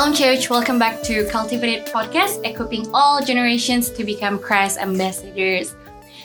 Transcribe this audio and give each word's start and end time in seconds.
Shalom 0.00 0.16
Church, 0.16 0.48
welcome 0.48 0.80
back 0.80 1.04
to 1.04 1.28
Cultivated 1.28 1.84
Podcast, 1.92 2.40
equipping 2.40 2.88
all 2.96 3.20
generations 3.20 3.92
to 3.92 4.00
become 4.00 4.40
Christ 4.40 4.80
ambassadors. 4.80 5.76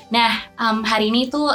Nah, 0.08 0.48
um, 0.56 0.80
hari 0.88 1.12
ini 1.12 1.28
tuh 1.28 1.52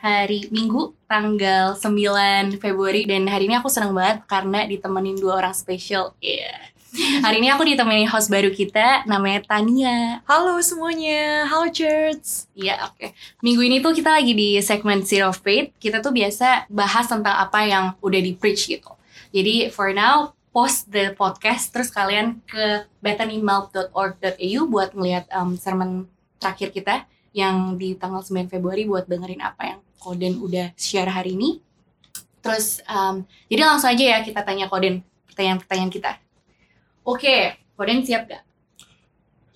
hari 0.00 0.48
Minggu, 0.48 0.96
tanggal 1.04 1.76
9 1.76 2.56
Februari, 2.56 3.04
dan 3.04 3.28
hari 3.28 3.52
ini 3.52 3.60
aku 3.60 3.68
senang 3.68 3.92
banget 3.92 4.24
karena 4.24 4.64
ditemenin 4.64 5.20
dua 5.20 5.44
orang 5.44 5.52
spesial. 5.52 6.16
Iya. 6.24 6.72
Hari 7.28 7.36
ini 7.36 7.52
aku 7.52 7.68
ditemenin 7.68 8.08
host 8.08 8.32
baru 8.32 8.48
kita, 8.48 9.04
namanya 9.04 9.44
Tania. 9.44 10.24
Halo 10.24 10.56
semuanya, 10.64 11.44
halo 11.52 11.68
Church. 11.68 12.48
Iya, 12.56 12.80
oke. 12.88 13.12
Minggu 13.44 13.60
ini 13.60 13.84
tuh 13.84 13.92
kita 13.92 14.16
lagi 14.16 14.32
di 14.32 14.56
segmen 14.64 15.04
Zero 15.04 15.36
Faith. 15.36 15.76
Kita 15.76 16.00
tuh 16.00 16.16
biasa 16.16 16.64
bahas 16.72 17.04
tentang 17.12 17.36
apa 17.36 17.60
yang 17.68 17.92
udah 18.00 18.20
di 18.24 18.32
preach 18.32 18.72
gitu. 18.72 18.88
Jadi 19.36 19.68
for 19.68 19.92
now, 19.92 20.32
post 20.50 20.88
the 20.90 21.12
podcast 21.14 21.70
terus 21.70 21.92
kalian 21.92 22.40
ke 22.48 22.88
bethanymouth.org.au 23.04 24.60
buat 24.66 24.90
ngeliat 24.96 25.28
um, 25.32 25.54
sermon 25.54 26.08
terakhir 26.40 26.72
kita 26.72 27.04
yang 27.36 27.76
di 27.76 27.94
tanggal 27.94 28.24
9 28.24 28.48
Februari 28.48 28.88
buat 28.88 29.04
dengerin 29.06 29.44
apa 29.44 29.76
yang 29.76 29.80
Koden 29.98 30.38
udah 30.38 30.72
share 30.78 31.10
hari 31.10 31.34
ini. 31.34 31.58
Terus 32.38 32.80
um, 32.86 33.26
jadi 33.50 33.62
langsung 33.66 33.90
aja 33.92 34.04
ya 34.16 34.18
kita 34.22 34.46
tanya 34.46 34.70
Koden 34.70 35.02
pertanyaan-pertanyaan 35.28 35.92
kita. 35.92 36.12
Oke, 37.04 37.58
Koden 37.74 38.02
siap 38.06 38.30
gak? 38.30 38.42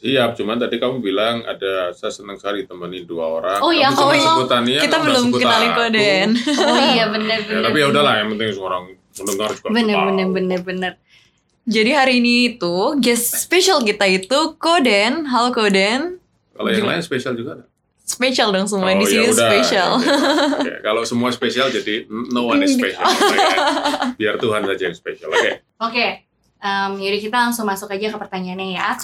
Siap, 0.02 0.34
cuman 0.34 0.58
tadi 0.58 0.82
kamu 0.82 0.98
bilang 0.98 1.46
ada 1.46 1.94
saya 1.94 2.10
senang 2.10 2.34
sekali 2.34 2.66
temenin 2.66 3.06
dua 3.06 3.38
orang. 3.38 3.58
Oh 3.62 3.70
iya, 3.70 3.86
Kamu 3.94 4.02
oh 4.02 4.10
iya. 4.10 4.26
sebutannya, 4.26 4.80
Kita 4.82 4.98
belum 4.98 5.24
kenalin 5.30 5.70
aku. 5.70 5.78
Koden. 5.78 6.28
Oh 6.58 6.78
iya 6.90 7.04
bener 7.06 7.38
Ya, 7.54 7.60
tapi 7.62 7.78
ya 7.78 7.86
udahlah, 7.86 8.14
yang 8.18 8.34
penting 8.34 8.58
orang 8.58 8.98
mendengar 9.14 9.50
juga 9.52 9.68
Bener 9.68 9.94
tahu. 9.94 10.06
bener 10.08 10.26
bener 10.28 10.60
bener. 10.62 10.92
Jadi 11.62 11.90
hari 11.90 12.18
ini 12.18 12.34
itu 12.52 12.74
guest 12.98 13.38
special 13.38 13.80
kita 13.80 14.02
itu 14.04 14.38
Koden. 14.56 15.24
Halo 15.24 15.50
Koden. 15.50 16.18
Kalau 16.52 16.68
yang 16.68 16.88
lain 16.88 17.00
spesial 17.00 17.32
juga 17.32 17.50
ada. 17.54 17.64
Spesial 18.02 18.50
dong 18.50 18.66
semua 18.66 18.90
di 18.90 18.98
Oh, 18.98 19.06
sini 19.06 19.24
ya 19.24 19.30
udah. 19.30 19.48
spesial. 19.48 19.90
Oke, 20.58 20.74
Kalau 20.82 21.02
semua 21.02 21.30
spesial 21.30 21.70
jadi 21.70 22.02
no 22.08 22.44
one 22.44 22.60
is 22.60 22.74
special. 22.74 23.06
Oke. 23.06 23.38
Biar 24.16 24.34
Tuhan 24.36 24.62
saja 24.64 24.82
yang 24.82 24.96
spesial. 24.96 25.30
Oke. 25.30 25.50
Oke, 25.78 26.06
um, 26.58 26.98
yaudah 26.98 27.20
kita 27.20 27.36
langsung 27.40 27.64
masuk 27.64 27.88
aja 27.88 28.06
ke 28.06 28.18
pertanyaannya 28.18 28.74
ya. 28.74 28.98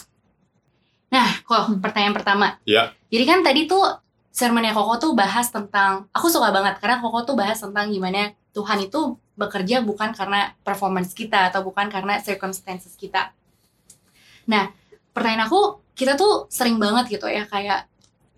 Nah, 1.09 1.41
kok 1.41 1.79
pertanyaan 1.79 2.13
pertama. 2.13 2.47
Ya. 2.65 2.93
Jadi 3.09 3.25
kan 3.25 3.41
tadi 3.41 3.65
tuh 3.65 3.81
sermonnya 4.29 4.71
Koko 4.71 4.99
tuh 4.99 5.13
bahas 5.15 5.49
tentang, 5.49 6.07
aku 6.11 6.29
suka 6.29 6.51
banget 6.51 6.77
karena 6.79 6.99
Koko 6.99 7.25
tuh 7.25 7.35
bahas 7.35 7.57
tentang 7.57 7.89
gimana 7.89 8.31
Tuhan 8.51 8.83
itu 8.83 9.17
bekerja 9.39 9.87
bukan 9.87 10.11
karena 10.11 10.51
performance 10.67 11.15
kita 11.15 11.55
atau 11.55 11.63
bukan 11.63 11.87
karena 11.87 12.19
circumstances 12.19 12.99
kita. 12.99 13.31
Nah, 14.51 14.75
pertanyaan 15.15 15.47
aku, 15.47 15.79
kita 15.95 16.19
tuh 16.19 16.51
sering 16.51 16.77
banget 16.83 17.19
gitu 17.19 17.31
ya 17.31 17.47
kayak 17.47 17.87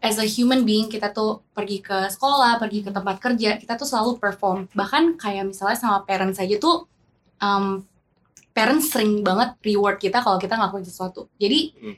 as 0.01 0.17
a 0.17 0.25
human 0.25 0.65
being 0.65 0.89
kita 0.89 1.13
tuh 1.13 1.45
pergi 1.53 1.81
ke 1.81 2.09
sekolah, 2.13 2.61
pergi 2.61 2.85
ke 2.85 2.91
tempat 2.93 3.17
kerja, 3.21 3.57
kita 3.57 3.77
tuh 3.81 3.89
selalu 3.89 4.21
perform. 4.21 4.69
Bahkan 4.73 5.17
kayak 5.17 5.53
misalnya 5.53 5.77
sama 5.77 6.05
parents 6.05 6.41
aja 6.41 6.57
tuh 6.57 6.89
um, 7.41 7.85
parents 8.57 8.93
sering 8.93 9.21
banget 9.25 9.57
reward 9.65 9.97
kita 10.01 10.21
kalau 10.21 10.37
kita 10.37 10.57
ngelakuin 10.57 10.85
sesuatu. 10.85 11.29
Jadi 11.41 11.73
Hmm. 11.77 11.97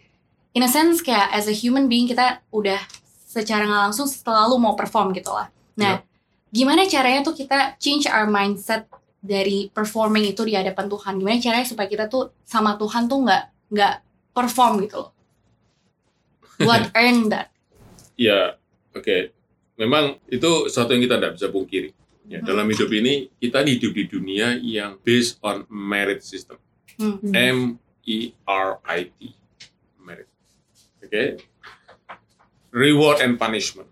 in 0.55 0.63
a 0.63 0.71
sense 0.71 1.01
kayak 1.01 1.31
as 1.33 1.47
a 1.49 1.55
human 1.55 1.87
being 1.89 2.07
kita 2.07 2.43
udah 2.53 2.79
secara 3.27 3.65
nggak 3.65 3.83
langsung 3.91 4.05
selalu 4.05 4.61
mau 4.61 4.75
perform 4.77 5.15
gitu 5.17 5.33
lah. 5.33 5.49
Nah, 5.79 6.05
gimana 6.53 6.85
caranya 6.85 7.25
tuh 7.25 7.33
kita 7.33 7.81
change 7.81 8.05
our 8.05 8.29
mindset 8.29 8.85
dari 9.23 9.71
performing 9.71 10.35
itu 10.35 10.43
di 10.43 10.59
hadapan 10.59 10.91
Tuhan? 10.91 11.23
Gimana 11.23 11.39
caranya 11.39 11.67
supaya 11.67 11.87
kita 11.87 12.11
tuh 12.11 12.35
sama 12.43 12.75
Tuhan 12.75 13.07
tuh 13.07 13.23
nggak 13.23 13.43
nggak 13.71 13.95
perform 14.35 14.83
gitu 14.83 15.07
loh? 15.07 15.11
What 16.67 16.91
earn 16.99 17.31
that? 17.31 17.55
Ya, 18.19 18.59
oke. 18.93 19.31
Memang 19.79 20.19
itu 20.29 20.69
sesuatu 20.69 20.93
yang 20.93 21.07
kita 21.07 21.17
tidak 21.23 21.33
bisa 21.39 21.49
pungkiri. 21.49 21.91
Ya, 22.29 22.39
Hmm. 22.39 22.47
Dalam 22.47 22.67
hidup 22.71 22.91
ini, 22.95 23.29
kita 23.43 23.67
hidup 23.67 23.93
di 23.99 24.05
dunia 24.07 24.55
yang 24.63 24.95
based 25.03 25.43
on 25.43 25.67
merit 25.67 26.23
system. 26.23 26.55
Hmm. 26.99 27.19
M 27.35 27.59
E 28.07 28.31
R 28.47 28.79
I 28.87 29.11
T 29.11 29.35
merit. 29.99 30.29
Oke. 31.03 31.43
Reward 32.71 33.21
and 33.21 33.39
punishment. 33.39 33.91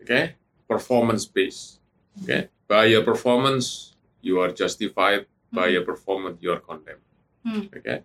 Oke. 0.00 0.34
Performance 0.66 1.28
based. 1.28 1.84
Oke. 2.22 2.48
By 2.64 2.88
your 2.88 3.04
performance 3.04 3.93
you 4.24 4.40
are 4.40 4.50
justified, 4.50 5.28
by 5.54 5.70
your 5.70 5.86
performance 5.86 6.42
you 6.42 6.50
are 6.50 6.58
condemned. 6.58 7.04
Hmm. 7.46 7.70
Oke. 7.70 8.02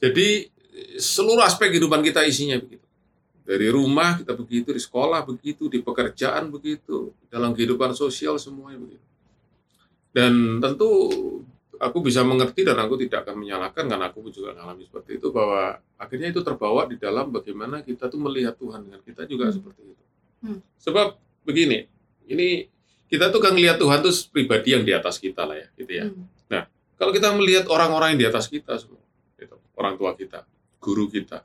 Jadi 0.00 0.48
seluruh 0.96 1.44
aspek 1.44 1.68
kehidupan 1.76 2.00
kita 2.00 2.24
isinya 2.24 2.56
begitu. 2.56 2.84
Dari 3.46 3.68
rumah 3.70 4.18
kita 4.18 4.34
begitu, 4.34 4.74
di 4.74 4.82
sekolah 4.82 5.22
begitu, 5.22 5.70
di 5.70 5.78
pekerjaan 5.84 6.50
begitu, 6.50 7.14
dalam 7.30 7.54
kehidupan 7.54 7.94
sosial 7.94 8.40
semuanya 8.40 8.82
begitu. 8.82 9.06
Dan 10.10 10.58
tentu 10.64 10.90
aku 11.76 11.98
bisa 12.00 12.24
mengerti 12.24 12.64
dan 12.64 12.80
aku 12.80 12.96
tidak 12.96 13.28
akan 13.28 13.36
menyalahkan 13.36 13.84
karena 13.84 14.08
aku 14.08 14.32
juga 14.32 14.56
mengalami 14.56 14.88
seperti 14.88 15.20
itu 15.20 15.28
bahwa 15.28 15.76
akhirnya 16.00 16.32
itu 16.32 16.40
terbawa 16.40 16.88
di 16.88 16.96
dalam 16.96 17.28
bagaimana 17.28 17.84
kita 17.84 18.08
tuh 18.08 18.16
melihat 18.16 18.56
Tuhan 18.56 18.88
dengan 18.88 19.00
kita 19.04 19.28
juga 19.28 19.52
Hmm. 19.52 19.54
seperti 19.54 19.82
itu. 19.84 20.04
Hmm. 20.40 20.58
Sebab 20.80 21.06
begini, 21.44 21.84
ini 22.26 22.66
kita 23.06 23.30
tuh 23.30 23.38
kan 23.38 23.54
lihat 23.54 23.78
Tuhan 23.78 24.02
tuh 24.02 24.14
pribadi 24.34 24.74
yang 24.74 24.82
di 24.82 24.90
atas 24.90 25.22
kita 25.22 25.46
lah 25.46 25.56
ya, 25.58 25.68
gitu 25.78 25.92
ya. 25.94 26.06
Hmm. 26.10 26.26
Kalau 26.96 27.12
kita 27.12 27.28
melihat 27.36 27.68
orang-orang 27.68 28.16
yang 28.16 28.20
di 28.24 28.28
atas 28.32 28.48
kita 28.48 28.72
semua, 28.80 29.04
gitu, 29.36 29.60
orang 29.76 30.00
tua 30.00 30.16
kita, 30.16 30.48
guru 30.80 31.12
kita, 31.12 31.44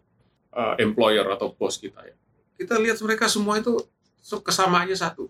uh, 0.56 0.80
employer 0.80 1.28
atau 1.28 1.52
bos 1.52 1.76
kita 1.76 2.00
ya, 2.08 2.16
kita 2.56 2.80
lihat 2.80 2.96
mereka 3.04 3.28
semua 3.28 3.60
itu 3.60 3.76
kesamaannya 4.24 4.96
satu. 4.96 5.28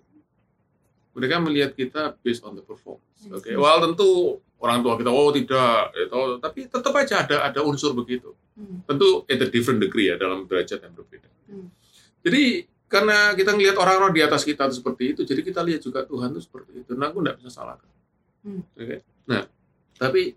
Mereka 1.18 1.42
melihat 1.42 1.74
kita 1.74 2.14
based 2.22 2.46
on 2.46 2.54
the 2.54 2.62
performance. 2.62 3.26
Oke, 3.34 3.50
Yes. 3.50 3.58
well 3.58 3.82
tentu 3.82 4.38
orang 4.62 4.86
tua 4.86 4.94
kita 4.94 5.10
oh 5.10 5.34
tidak, 5.34 5.90
gitu, 5.98 6.38
tapi 6.38 6.60
tetap 6.70 6.94
aja 6.94 7.26
ada 7.26 7.36
ada 7.50 7.60
unsur 7.66 7.98
begitu. 7.98 8.38
Hmm. 8.54 8.86
Tentu 8.86 9.26
at 9.26 9.42
a 9.42 9.50
different 9.50 9.82
degree 9.82 10.14
ya 10.14 10.22
dalam 10.22 10.46
derajat 10.46 10.86
yang 10.86 10.94
berbeda. 10.94 11.30
Hmm. 11.50 11.74
Jadi 12.22 12.70
karena 12.92 13.32
kita 13.40 13.56
ngelihat 13.56 13.80
orang-orang 13.80 14.12
di 14.12 14.22
atas 14.22 14.44
kita 14.44 14.68
itu 14.68 14.84
seperti 14.84 15.04
itu, 15.16 15.22
jadi 15.24 15.40
kita 15.40 15.64
lihat 15.64 15.80
juga 15.80 16.04
Tuhan 16.04 16.36
itu 16.36 16.44
seperti 16.44 16.84
itu. 16.84 16.92
Nah, 17.00 17.08
aku 17.08 17.24
nggak 17.24 17.40
bisa 17.40 17.50
salahkan. 17.64 17.88
Hmm. 18.44 18.68
Oke. 18.76 19.00
Nah, 19.32 19.48
tapi 19.96 20.36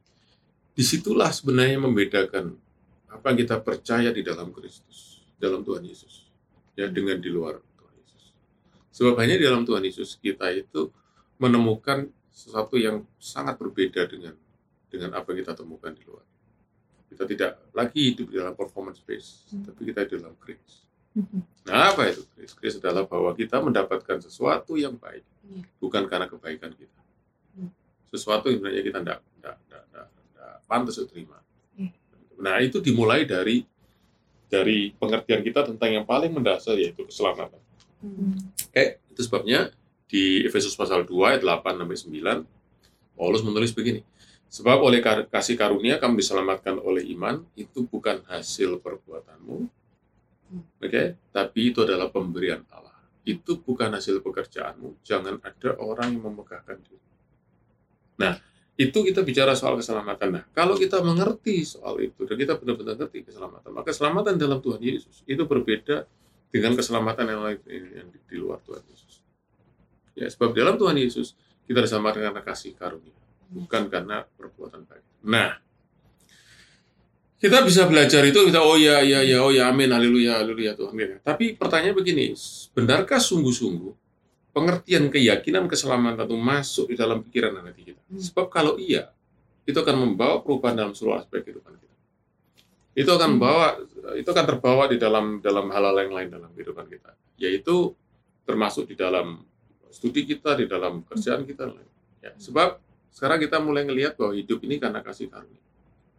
di 0.71 0.85
situlah 0.87 1.35
sebenarnya 1.35 1.83
membedakan 1.83 2.55
apa 3.11 3.25
yang 3.35 3.39
kita 3.43 3.59
percaya 3.59 4.15
di 4.15 4.23
dalam 4.23 4.55
Kristus, 4.55 5.27
dalam 5.35 5.67
Tuhan 5.67 5.83
Yesus, 5.83 6.31
ya 6.79 6.87
dengan 6.87 7.19
di 7.19 7.27
luar 7.27 7.59
Tuhan 7.59 7.95
Yesus. 7.99 8.23
Sebab 8.95 9.19
hanya 9.19 9.35
di 9.35 9.45
dalam 9.51 9.67
Tuhan 9.67 9.83
Yesus 9.83 10.15
kita 10.23 10.47
itu 10.55 10.95
menemukan 11.43 12.07
sesuatu 12.31 12.79
yang 12.79 13.03
sangat 13.19 13.59
berbeda 13.59 14.07
dengan 14.07 14.39
dengan 14.87 15.19
apa 15.19 15.35
yang 15.35 15.43
kita 15.43 15.59
temukan 15.59 15.91
di 15.91 16.07
luar. 16.07 16.23
Kita 17.11 17.27
tidak 17.27 17.59
lagi 17.75 18.15
hidup 18.15 18.31
di 18.31 18.37
dalam 18.39 18.55
performance 18.55 19.03
base, 19.03 19.51
Hmm. 19.51 19.67
tapi 19.67 19.91
kita 19.91 20.07
di 20.07 20.23
dalam 20.23 20.39
grace. 20.39 20.87
Nah, 21.65 21.95
apa 21.95 22.11
itu 22.11 22.27
grace? 22.35 22.55
Grace 22.59 22.77
adalah 22.83 23.07
bahwa 23.07 23.31
kita 23.33 23.63
mendapatkan 23.63 24.19
sesuatu 24.19 24.75
yang 24.75 24.99
baik, 24.99 25.23
Iya. 25.47 25.63
bukan 25.79 26.11
karena 26.11 26.27
kebaikan 26.27 26.75
kita. 26.75 27.01
Hmm. 27.55 27.71
Sesuatu 28.11 28.51
yang 28.51 28.59
sebenarnya 28.59 28.83
kita 28.83 28.99
tidak 29.01 29.19
tidak 29.39 29.55
tidak 29.63 30.09
pantas 30.67 30.99
untuk 30.99 31.15
terima. 31.15 31.39
Iya. 31.79 31.95
Nah, 32.43 32.57
itu 32.61 32.83
dimulai 32.83 33.23
dari 33.25 33.63
dari 34.51 34.93
pengertian 34.95 35.43
kita 35.43 35.67
tentang 35.67 35.91
yang 35.91 36.07
paling 36.07 36.35
mendasar 36.35 36.77
yaitu 36.77 37.07
keselamatan. 37.07 37.63
Hmm. 38.03 38.35
Oke, 38.71 39.01
itu 39.15 39.21
sebabnya 39.23 39.71
di 40.11 40.45
Efesus 40.45 40.77
pasal 40.77 41.07
2 41.09 41.31
ayat 41.35 41.43
8 41.43 41.81
sampai 41.81 41.97
9 41.97 42.45
Paulus 43.15 43.43
menulis 43.47 43.71
begini. 43.71 44.03
Sebab 44.51 44.79
oleh 44.87 45.03
kasih 45.31 45.59
karunia 45.59 45.99
kamu 45.99 46.23
diselamatkan 46.23 46.79
oleh 46.79 47.03
iman, 47.15 47.43
itu 47.59 47.87
bukan 47.91 48.23
hasil 48.31 48.79
perbuatanmu. 48.79 49.67
Oke, 50.61 51.31
tapi 51.35 51.61
itu 51.73 51.83
adalah 51.83 52.13
pemberian 52.13 52.63
Allah. 52.71 52.95
Itu 53.25 53.59
bukan 53.65 53.95
hasil 53.97 54.21
pekerjaanmu. 54.21 55.01
Jangan 55.01 55.41
ada 55.41 55.71
orang 55.81 56.15
yang 56.15 56.29
memegahkan 56.29 56.79
diri. 56.85 57.09
Nah, 58.21 58.37
itu 58.75 58.99
kita 59.07 59.23
bicara 59.23 59.55
soal 59.55 59.79
keselamatan. 59.79 60.29
Nah, 60.35 60.45
kalau 60.51 60.75
kita 60.75 60.99
mengerti 60.99 61.63
soal 61.63 62.03
itu 62.03 62.27
dan 62.27 62.35
kita 62.35 62.59
benar-benar 62.59 62.99
ngerti 62.99 63.23
keselamatan, 63.23 63.71
maka 63.71 63.95
keselamatan 63.95 64.35
dalam 64.35 64.59
Tuhan 64.59 64.83
Yesus 64.83 65.23
itu 65.31 65.43
berbeda 65.47 66.05
dengan 66.51 66.75
keselamatan 66.75 67.25
yang 67.27 67.43
lain 67.43 67.59
yang 67.71 68.09
di, 68.11 68.19
di 68.19 68.37
luar 68.39 68.59
Tuhan 68.67 68.83
Yesus. 68.87 69.23
Ya, 70.15 70.31
sebab 70.31 70.55
dalam 70.55 70.79
Tuhan 70.79 70.95
Yesus 70.99 71.35
kita 71.67 71.83
diselamatkan 71.83 72.31
karena 72.31 72.43
kasih 72.43 72.75
karunia, 72.79 73.15
bukan 73.51 73.91
karena 73.91 74.23
perbuatan 74.23 74.87
baik. 74.87 75.07
Nah, 75.27 75.64
kita 77.43 77.61
bisa 77.67 77.85
belajar 77.85 78.25
itu 78.25 78.41
kita 78.49 78.61
oh 78.63 78.79
ya 78.79 79.05
ya 79.05 79.21
ya 79.21 79.45
oh 79.45 79.53
ya 79.53 79.69
amin 79.69 79.93
haleluya 79.93 80.41
haleluya 80.41 80.73
Tuhan. 80.79 80.95
Ya. 80.97 81.19
Tapi 81.21 81.59
pertanyaan 81.59 81.93
begini, 81.93 82.33
benarkah 82.73 83.21
sungguh-sungguh 83.21 83.93
pengertian 84.55 85.11
keyakinan 85.11 85.67
keselamatan 85.67 86.31
itu 86.31 86.39
masuk 86.39 86.87
di 86.89 86.97
dalam 86.97 87.21
pikiran 87.27 87.59
dan 87.59 87.69
hati 87.69 87.91
kita? 87.91 88.01
Hmm. 88.07 88.23
Sebab 88.23 88.47
kalau 88.49 88.79
iya, 88.79 89.11
itu 89.67 89.75
akan 89.75 89.97
membawa 89.99 90.41
perubahan 90.41 90.79
dalam 90.79 90.95
seluruh 90.95 91.19
aspek 91.21 91.43
kehidupan 91.43 91.75
kita. 91.75 91.97
Itu 92.95 93.11
akan 93.11 93.27
Hmm. 93.27 93.35
membawa, 93.37 93.67
itu 94.15 94.29
akan 94.31 94.47
terbawa 94.47 94.87
di 94.87 94.97
dalam 94.97 95.43
dalam 95.43 95.67
hal-hal 95.75 95.97
yang 96.07 96.15
lain 96.15 96.29
dalam 96.31 96.51
kehidupan 96.55 96.87
kita, 96.87 97.13
yaitu 97.37 97.93
termasuk 98.47 98.87
di 98.87 98.95
dalam 98.95 99.43
studi 99.91 100.23
kita, 100.23 100.55
di 100.55 100.71
dalam 100.71 101.03
kerjaan 101.03 101.43
kita. 101.43 101.75
Ya, 102.23 102.33
sebab 102.39 102.79
sekarang 103.11 103.43
kita 103.43 103.59
mulai 103.59 103.83
melihat 103.83 104.15
bahwa 104.15 104.33
hidup 104.39 104.63
ini 104.63 104.79
karena 104.79 105.03
kasih 105.03 105.27
karunia. 105.29 105.61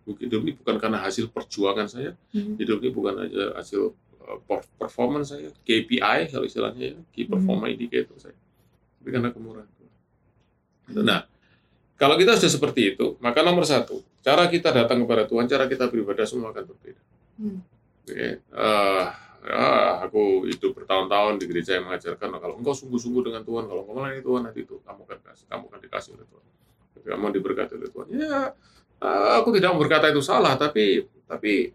Hidup 0.06 0.46
ini 0.46 0.54
bukan 0.54 0.78
karena 0.78 1.02
hasil 1.02 1.34
perjuangan 1.34 1.90
saya, 1.90 2.14
Hmm. 2.30 2.56
hidup 2.62 2.78
ini 2.86 2.94
bukan 2.94 3.26
aja 3.26 3.58
hasil 3.58 3.90
uh, 4.22 4.38
per- 4.46 4.70
performance 4.78 5.34
saya, 5.34 5.50
KPI 5.66 6.30
kalau 6.30 6.46
istilahnya 6.46 6.94
ya, 6.94 6.98
Key 7.10 7.26
Performance 7.26 7.74
Indicator 7.74 8.14
saya, 8.22 8.38
tapi 9.02 9.10
karena 9.10 9.34
kemurahan 9.34 9.66
Tuhan. 9.66 9.94
Nah, 11.02 11.26
kalau 11.98 12.16
kita 12.22 12.38
sudah 12.38 12.54
seperti 12.54 12.94
itu, 12.94 13.18
maka 13.18 13.42
nomor 13.42 13.66
satu, 13.66 14.06
cara 14.22 14.46
kita 14.46 14.70
datang 14.70 15.02
kepada 15.02 15.26
Tuhan, 15.26 15.50
cara 15.50 15.66
kita 15.66 15.90
beribadah 15.90 16.26
semua 16.30 16.54
akan 16.54 16.64
berbeda. 16.70 17.02
Hmm. 17.42 17.60
Oke, 18.06 18.14
eh, 18.46 19.04
ya, 19.50 19.66
aku 20.06 20.46
hidup 20.46 20.78
bertahun-tahun 20.78 21.42
di 21.42 21.46
gereja 21.50 21.82
yang 21.82 21.90
mengajarkan 21.90 22.30
"Oh, 22.30 22.40
kalau 22.40 22.56
engkau 22.62 22.78
sungguh-sungguh 22.78 23.26
dengan 23.26 23.42
Tuhan, 23.42 23.66
kalau 23.66 23.82
engkau 23.82 23.96
melayani 23.98 24.22
Tuhan 24.22 24.42
nanti 24.46 24.60
itu 24.62 24.78
kamu 24.86 25.02
akan 25.02 25.20
kasih, 25.26 25.46
kamu 25.50 25.64
akan 25.66 25.80
dikasih 25.82 26.12
oleh 26.14 26.26
Tuhan. 26.30 26.46
Kamu 27.06 27.26
diberkati 27.34 27.74
oleh 27.78 27.90
Tuhan. 27.90 28.06
Ya, 28.14 28.22
eh, 28.22 28.50
aku 29.02 29.50
tidak 29.56 29.76
berkata 29.76 30.10
itu 30.10 30.22
salah, 30.24 30.56
tapi 30.56 31.06
tapi 31.26 31.72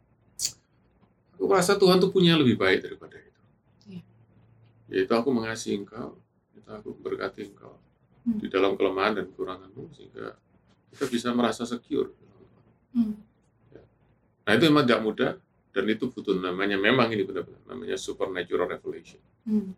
aku 1.37 1.45
merasa 1.45 1.77
Tuhan 1.77 1.99
tuh 1.99 2.11
punya 2.13 2.39
lebih 2.39 2.57
baik 2.57 2.85
daripada 2.87 3.17
itu. 3.19 3.43
Iya. 3.89 4.03
Yaitu 4.91 5.13
aku 5.15 5.29
mengasihi 5.35 5.81
engkau, 5.81 6.17
yaitu 6.55 6.71
aku 6.71 6.91
berkati 7.01 7.51
engkau 7.51 7.81
Hmm. 8.21 8.37
di 8.37 8.53
dalam 8.53 8.77
kelemahan 8.77 9.17
dan 9.17 9.25
kekuranganmu 9.33 9.97
sehingga 9.97 10.37
kita 10.93 11.05
bisa 11.09 11.29
merasa 11.33 11.65
secure. 11.65 12.13
Hmm. 12.93 13.17
Nah 14.45 14.53
itu 14.53 14.65
memang 14.69 14.85
tidak 14.85 15.01
mudah 15.01 15.33
dan 15.73 15.85
itu 15.89 16.05
butuh 16.13 16.37
namanya 16.37 16.77
memang 16.77 17.09
ini 17.17 17.25
benar-benar 17.25 17.63
namanya 17.65 17.97
supernatural 17.97 18.69
revelation. 18.69 19.21
Hmm. 19.49 19.73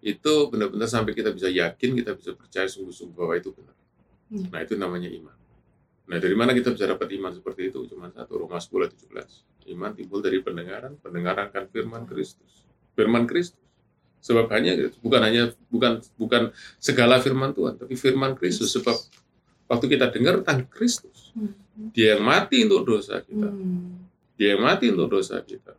Itu 0.00 0.48
benar-benar 0.48 0.88
sampai 0.88 1.12
kita 1.12 1.28
bisa 1.28 1.52
yakin, 1.52 1.92
kita 1.92 2.16
bisa 2.16 2.32
percaya 2.32 2.64
sungguh-sungguh 2.64 3.12
bahwa 3.12 3.36
itu 3.36 3.52
benar. 3.52 3.76
Hmm. 4.32 4.48
Nah 4.48 4.60
itu 4.64 4.80
namanya 4.80 5.12
iman. 5.12 5.36
Nah 6.10 6.18
dari 6.18 6.34
mana 6.34 6.50
kita 6.50 6.74
bisa 6.74 6.90
dapat 6.90 7.06
iman 7.14 7.30
seperti 7.30 7.70
itu? 7.70 7.86
Cuma 7.86 8.10
satu 8.10 8.42
Roma 8.42 8.58
10 8.58 8.90
ayat 8.90 8.94
17. 8.98 9.70
Iman 9.70 9.94
timbul 9.94 10.18
dari 10.18 10.42
pendengaran, 10.42 10.98
pendengaran 10.98 11.46
akan 11.54 11.64
firman 11.70 12.02
Kristus. 12.10 12.66
Firman 12.98 13.30
Kristus. 13.30 13.62
Sebab 14.20 14.50
hanya 14.52 14.76
bukan 15.00 15.20
hanya 15.22 15.42
bukan 15.70 16.02
bukan 16.18 16.50
segala 16.76 17.22
firman 17.22 17.54
Tuhan, 17.54 17.78
tapi 17.78 17.94
firman 17.94 18.34
Kristus. 18.34 18.74
Sebab 18.74 18.92
waktu 19.70 19.86
kita 19.86 20.10
dengar 20.10 20.42
tentang 20.42 20.66
Kristus, 20.66 21.32
Hmm. 21.80 21.96
Dia 21.96 22.18
yang 22.18 22.22
mati 22.28 22.68
untuk 22.68 22.84
dosa 22.84 23.24
kita. 23.24 23.48
Hmm. 23.48 24.04
Dia 24.36 24.56
yang 24.56 24.62
mati 24.62 24.92
untuk 24.92 25.08
dosa 25.08 25.40
kita. 25.40 25.72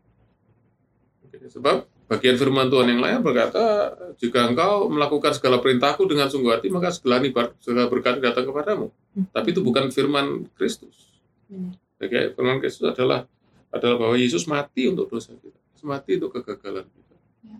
Sebab 1.41 2.07
bagian 2.09 2.37
firman 2.37 2.69
Tuhan 2.69 2.89
yang 2.89 3.01
lain 3.01 3.19
berkata, 3.25 3.93
jika 4.17 4.49
engkau 4.49 4.89
melakukan 4.89 5.33
segala 5.33 5.57
perintahku 5.57 6.05
dengan 6.05 6.29
sungguh 6.29 6.53
hati, 6.53 6.69
maka 6.69 6.93
segala, 6.93 7.21
segala 7.57 7.85
berkat 7.89 8.21
datang 8.21 8.45
kepadamu. 8.45 8.93
Tapi 9.11 9.47
itu 9.51 9.59
bukan 9.59 9.91
firman 9.91 10.47
Kristus. 10.55 11.11
Benar. 11.51 11.75
Oke, 12.01 12.19
firman 12.33 12.57
Kristus 12.63 12.87
adalah 12.87 13.27
adalah 13.71 13.95
bahwa 13.99 14.15
Yesus 14.15 14.47
mati 14.47 14.87
untuk 14.87 15.11
dosa 15.11 15.35
kita. 15.35 15.59
Yesus 15.75 15.85
mati 15.85 16.15
untuk 16.15 16.31
kegagalan 16.39 16.87
kita. 16.87 17.15
Ya. 17.45 17.57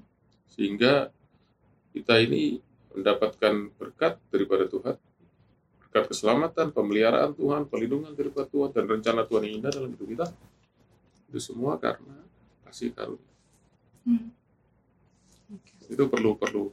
Sehingga 0.48 0.94
kita 1.92 2.24
ini 2.24 2.63
mendapatkan 2.95 3.71
berkat 3.75 4.19
daripada 4.31 4.68
Tuhan. 4.68 4.95
Berkat 5.83 6.03
keselamatan, 6.07 6.71
pemeliharaan 6.71 7.36
Tuhan, 7.36 7.68
perlindungan 7.68 8.15
daripada 8.15 8.48
Tuhan, 8.48 8.71
dan 8.71 8.88
rencana 8.88 9.27
Tuhan 9.27 9.44
yang 9.48 9.56
indah 9.59 9.71
dalam 9.71 9.92
hidup 9.92 10.07
kita. 10.07 10.27
Itu 11.31 11.39
semua 11.39 11.75
karena 11.80 12.15
kasih 12.68 12.95
karunia. 12.95 13.33
Hmm. 14.07 14.31
Itu 15.92 16.07
perlu 16.07 16.39
perlu 16.39 16.71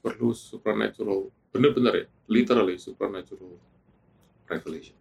perlu 0.00 0.32
supernatural, 0.32 1.28
benar-benar 1.52 1.92
ya, 1.92 2.06
literally 2.30 2.80
supernatural 2.80 3.58
revelation. 4.50 4.96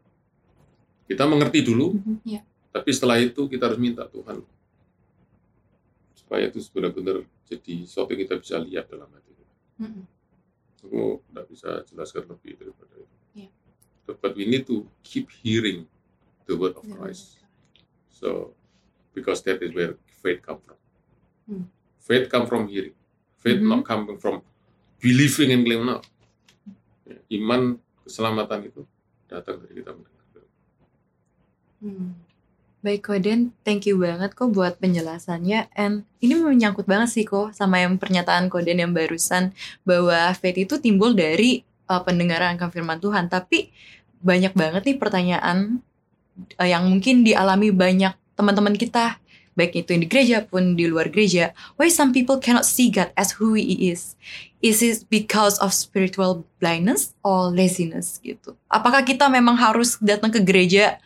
Kita 1.10 1.26
mengerti 1.26 1.66
dulu, 1.66 1.98
Iya. 2.22 2.46
tapi 2.70 2.94
setelah 2.94 3.18
itu 3.18 3.50
kita 3.50 3.66
harus 3.66 3.82
minta 3.82 4.06
Tuhan 4.06 4.46
supaya 6.14 6.46
itu 6.46 6.62
benar-benar 6.70 7.26
jadi 7.50 7.82
sesuatu 7.90 8.14
yang 8.14 8.22
kita 8.30 8.36
bisa 8.38 8.56
lihat 8.62 8.86
dalam 8.86 9.10
hati 9.10 9.34
kita. 9.34 9.56
Hmm. 9.82 10.04
Aku 10.86 11.26
tidak 11.26 11.46
bisa 11.50 11.70
jelaskan 11.90 12.24
lebih 12.30 12.54
daripada 12.62 12.94
itu. 12.96 13.16
Iya. 13.34 13.50
But 14.06 14.38
we 14.38 14.46
need 14.46 14.70
to 14.70 14.86
keep 15.02 15.34
hearing 15.42 15.90
the 16.46 16.54
word 16.54 16.78
of. 16.78 16.86
Christ. 16.86 17.42
So, 18.14 18.54
because 19.18 19.42
that 19.50 19.66
is 19.66 19.74
where 19.74 19.98
faith 20.22 20.46
come 20.46 20.62
from. 20.62 20.78
Hmm. 21.50 21.66
Faith 21.98 22.30
come 22.30 22.46
from 22.46 22.70
hearing. 22.70 22.94
Faith 23.42 23.58
Mhm. 23.58 23.70
not 23.72 23.82
coming 23.82 24.22
from 24.22 24.46
believing 25.02 25.50
and 25.50 25.66
claim 25.66 25.82
now. 25.82 26.06
Ya, 27.10 27.18
Iman 27.34 27.82
keselamatan 28.06 28.70
itu 28.70 28.86
datang 29.30 29.62
dari 29.62 29.74
kita 29.80 29.94
mendengar. 29.94 30.44
Hmm. 31.80 32.12
Baik 32.80 33.12
Koden, 33.12 33.52
thank 33.68 33.84
you 33.92 34.00
banget 34.00 34.32
kok 34.40 34.56
buat 34.56 34.80
penjelasannya. 34.80 35.68
And 35.76 36.08
ini 36.24 36.40
menyangkut 36.40 36.88
banget 36.88 37.12
sih 37.12 37.26
kok 37.28 37.52
sama 37.52 37.84
yang 37.84 38.00
pernyataan 38.00 38.48
Koden 38.48 38.80
yang 38.80 38.96
barusan 38.96 39.52
bahwa 39.84 40.32
faith 40.32 40.56
itu 40.56 40.80
timbul 40.80 41.12
dari 41.12 41.68
uh, 41.92 42.00
pendengaran 42.00 42.56
akan 42.56 42.72
firman 42.72 43.04
Tuhan. 43.04 43.28
Tapi 43.28 43.68
banyak 44.24 44.56
banget 44.56 44.88
nih 44.88 44.96
pertanyaan 44.96 45.84
uh, 46.56 46.68
yang 46.68 46.88
mungkin 46.88 47.28
dialami 47.28 47.76
banyak 47.76 48.16
teman-teman 48.40 48.80
kita, 48.80 49.20
baik 49.60 49.84
itu 49.84 50.00
di 50.00 50.08
gereja 50.08 50.48
pun 50.48 50.80
di 50.80 50.88
luar 50.88 51.12
gereja. 51.12 51.52
Why 51.76 51.92
some 51.92 52.16
people 52.16 52.40
cannot 52.40 52.64
see 52.64 52.88
God 52.88 53.12
as 53.20 53.36
who 53.44 53.60
He 53.60 53.92
is? 53.92 54.16
Is 54.60 54.84
it 54.84 55.08
because 55.08 55.56
of 55.64 55.72
spiritual 55.72 56.44
blindness 56.60 57.16
or 57.24 57.48
laziness 57.48 58.20
gitu? 58.20 58.60
Apakah 58.68 59.08
kita 59.08 59.32
memang 59.32 59.56
harus 59.56 59.96
datang 60.04 60.28
ke 60.36 60.44
gereja 60.44 61.00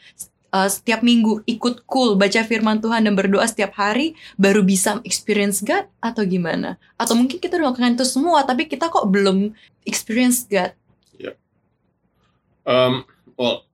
uh, 0.49 0.65
setiap 0.65 1.05
minggu 1.05 1.45
ikut 1.45 1.85
cool 1.85 2.17
baca 2.17 2.41
firman 2.41 2.81
Tuhan 2.81 3.05
dan 3.05 3.13
berdoa 3.13 3.45
setiap 3.45 3.77
hari 3.77 4.17
baru 4.41 4.65
bisa 4.65 4.97
experience 5.05 5.61
God 5.61 5.85
atau 6.01 6.25
gimana? 6.25 6.81
Atau 6.97 7.13
mungkin 7.13 7.37
kita 7.37 7.61
udah 7.61 7.69
melakukan 7.69 7.93
itu 7.93 8.05
semua 8.09 8.41
tapi 8.41 8.65
kita 8.65 8.89
kok 8.89 9.05
belum 9.05 9.53
experience 9.85 10.49
God? 10.49 10.73
Um, 12.63 13.03
well, 13.35 13.67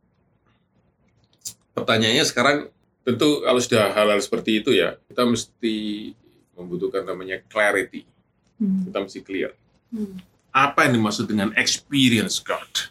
pertanyaannya 1.78 2.26
sekarang 2.26 2.58
tentu 3.06 3.46
kalau 3.46 3.62
sudah 3.62 3.94
hal-hal 3.94 4.20
seperti 4.20 4.62
itu 4.62 4.74
ya 4.74 4.98
kita 5.10 5.24
mesti 5.26 5.78
membutuhkan 6.58 7.06
namanya 7.06 7.40
clarity. 7.48 8.04
Hmm. 8.60 8.90
Kita 8.90 9.00
mesti 9.00 9.20
clear. 9.24 9.56
Hmm. 9.90 10.22
Apa 10.50 10.90
yang 10.90 11.02
dimaksud 11.02 11.26
dengan 11.26 11.54
experience 11.54 12.42
God? 12.42 12.90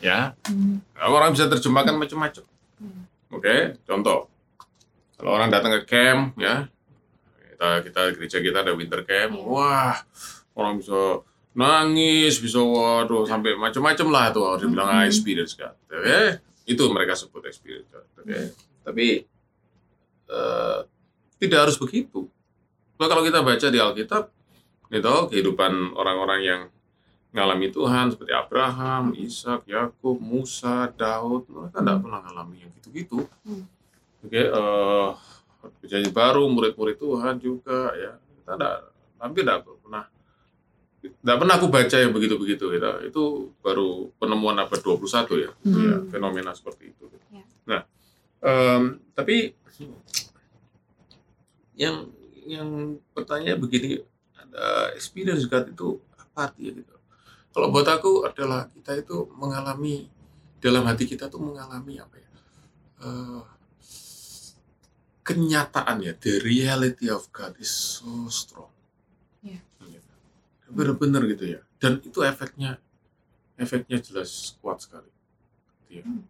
Ya, 0.00 0.36
Hmm. 0.44 0.84
orang 1.00 1.32
bisa 1.32 1.48
terjemahkan 1.48 1.96
macam-macam. 1.96 2.44
Hmm. 2.76 3.08
Oke, 3.32 3.80
contoh. 3.88 4.28
Kalau 5.16 5.30
orang 5.32 5.48
datang 5.48 5.72
ke 5.80 5.88
camp, 5.88 6.36
ya, 6.36 6.68
kita 7.54 7.68
kita 7.88 8.00
gereja 8.12 8.38
kita 8.38 8.58
ada 8.60 8.76
winter 8.76 9.00
camp, 9.00 9.32
Iya. 9.32 9.44
wah, 9.48 9.96
orang 10.52 10.82
bisa 10.82 11.24
nangis, 11.54 12.36
bisa 12.36 12.58
waduh 12.60 13.24
sampai 13.24 13.54
macam-macam 13.56 14.06
lah 14.10 14.26
tuh 14.28 14.44
harus 14.44 14.62
dibilang 14.66 14.90
ah, 14.90 15.00
Mhm. 15.00 15.08
experience 15.08 15.54
kan. 15.56 15.72
Oke, 15.88 16.42
itu 16.66 16.82
mereka 16.90 17.14
sebut 17.14 17.46
experience 17.46 17.88
kan. 17.88 18.04
Oke, 18.20 18.52
tapi 18.82 19.24
eh, 20.24 20.78
tidak 21.38 21.68
harus 21.68 21.76
begitu. 21.76 22.26
Nah, 22.96 23.06
kalau 23.06 23.22
kita 23.22 23.40
baca 23.40 23.66
di 23.68 23.78
Alkitab, 23.78 24.33
gitu 24.94 25.14
kehidupan 25.26 25.98
orang-orang 25.98 26.40
yang 26.42 26.62
ngalami 27.34 27.66
Tuhan 27.74 28.14
seperti 28.14 28.30
Abraham, 28.30 29.10
Ishak, 29.18 29.66
Yakub, 29.66 30.22
Musa, 30.22 30.86
Daud, 30.94 31.50
mereka 31.50 31.82
tidak 31.82 31.98
pernah 32.06 32.20
ngalami 32.22 32.56
yang 32.62 32.70
gitu-gitu. 32.78 33.26
Hmm. 33.42 33.66
Oke, 34.22 34.38
eh 34.38 35.08
perjanjian 35.82 36.14
baru, 36.14 36.46
murid-murid 36.46 36.96
Tuhan 37.00 37.34
juga 37.42 37.90
ya. 37.98 38.12
Kita 38.14 38.54
tidak, 38.54 38.74
hampir 39.18 39.42
tidak 39.42 39.66
pernah 39.82 40.04
tidak 41.04 41.36
pernah 41.36 41.54
aku 41.60 41.68
baca 41.68 41.96
yang 42.00 42.12
begitu-begitu 42.16 42.64
gitu. 42.72 42.88
Itu 43.04 43.22
baru 43.60 44.08
penemuan 44.16 44.56
abad 44.56 44.80
21 44.80 45.36
ya, 45.36 45.50
Hmm. 45.66 45.76
ya 45.84 45.96
fenomena 46.08 46.56
seperti 46.56 46.94
itu. 46.96 47.04
gitu. 47.12 47.26
Ya. 47.34 47.44
Nah, 47.68 47.82
em, 48.40 48.82
tapi 49.12 49.52
yang 51.74 52.08
yang 52.44 53.00
pertanyaan 53.16 53.58
begini, 53.60 54.00
ada 54.54 54.94
experience 54.94 55.50
God 55.50 55.74
itu 55.74 55.98
apa 56.14 56.50
artinya 56.50 56.78
gitu? 56.78 56.94
Kalau 57.50 57.74
buat 57.74 57.86
aku 57.90 58.22
adalah 58.26 58.70
kita 58.70 59.02
itu 59.02 59.26
mengalami 59.34 60.06
dalam 60.62 60.86
hati 60.86 61.10
kita 61.10 61.26
tuh 61.26 61.42
mengalami 61.42 61.98
apa 61.98 62.14
ya? 62.18 62.30
eh, 63.04 63.42
kenyataan 65.24 66.04
ya, 66.04 66.12
the 66.20 66.38
reality 66.44 67.08
of 67.08 67.26
God 67.32 67.56
is 67.58 67.72
so 67.72 68.28
strong. 68.28 68.70
Iya. 69.42 69.60
Gitu. 69.82 70.12
Benar-benar 70.70 71.24
gitu 71.28 71.58
ya. 71.58 71.60
Dan 71.80 72.00
itu 72.00 72.20
efeknya, 72.24 72.80
efeknya 73.56 74.00
jelas 74.00 74.56
kuat 74.60 74.84
sekali. 74.84 75.10
gitu 75.88 76.00
ya. 76.00 76.04
Hmm. 76.04 76.24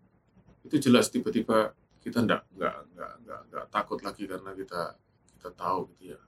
Itu 0.65 0.77
jelas 0.81 1.11
tiba-tiba 1.13 1.77
kita 2.01 2.25
enggak 2.25 2.45
enggak 2.57 2.75
enggak 2.93 3.41
enggak 3.49 3.65
takut 3.73 4.01
lagi 4.01 4.25
karena 4.29 4.51
kita 4.57 4.97
kita 5.39 5.51
tahu 5.55 5.91
gitu 5.95 6.15
ya. 6.15 6.21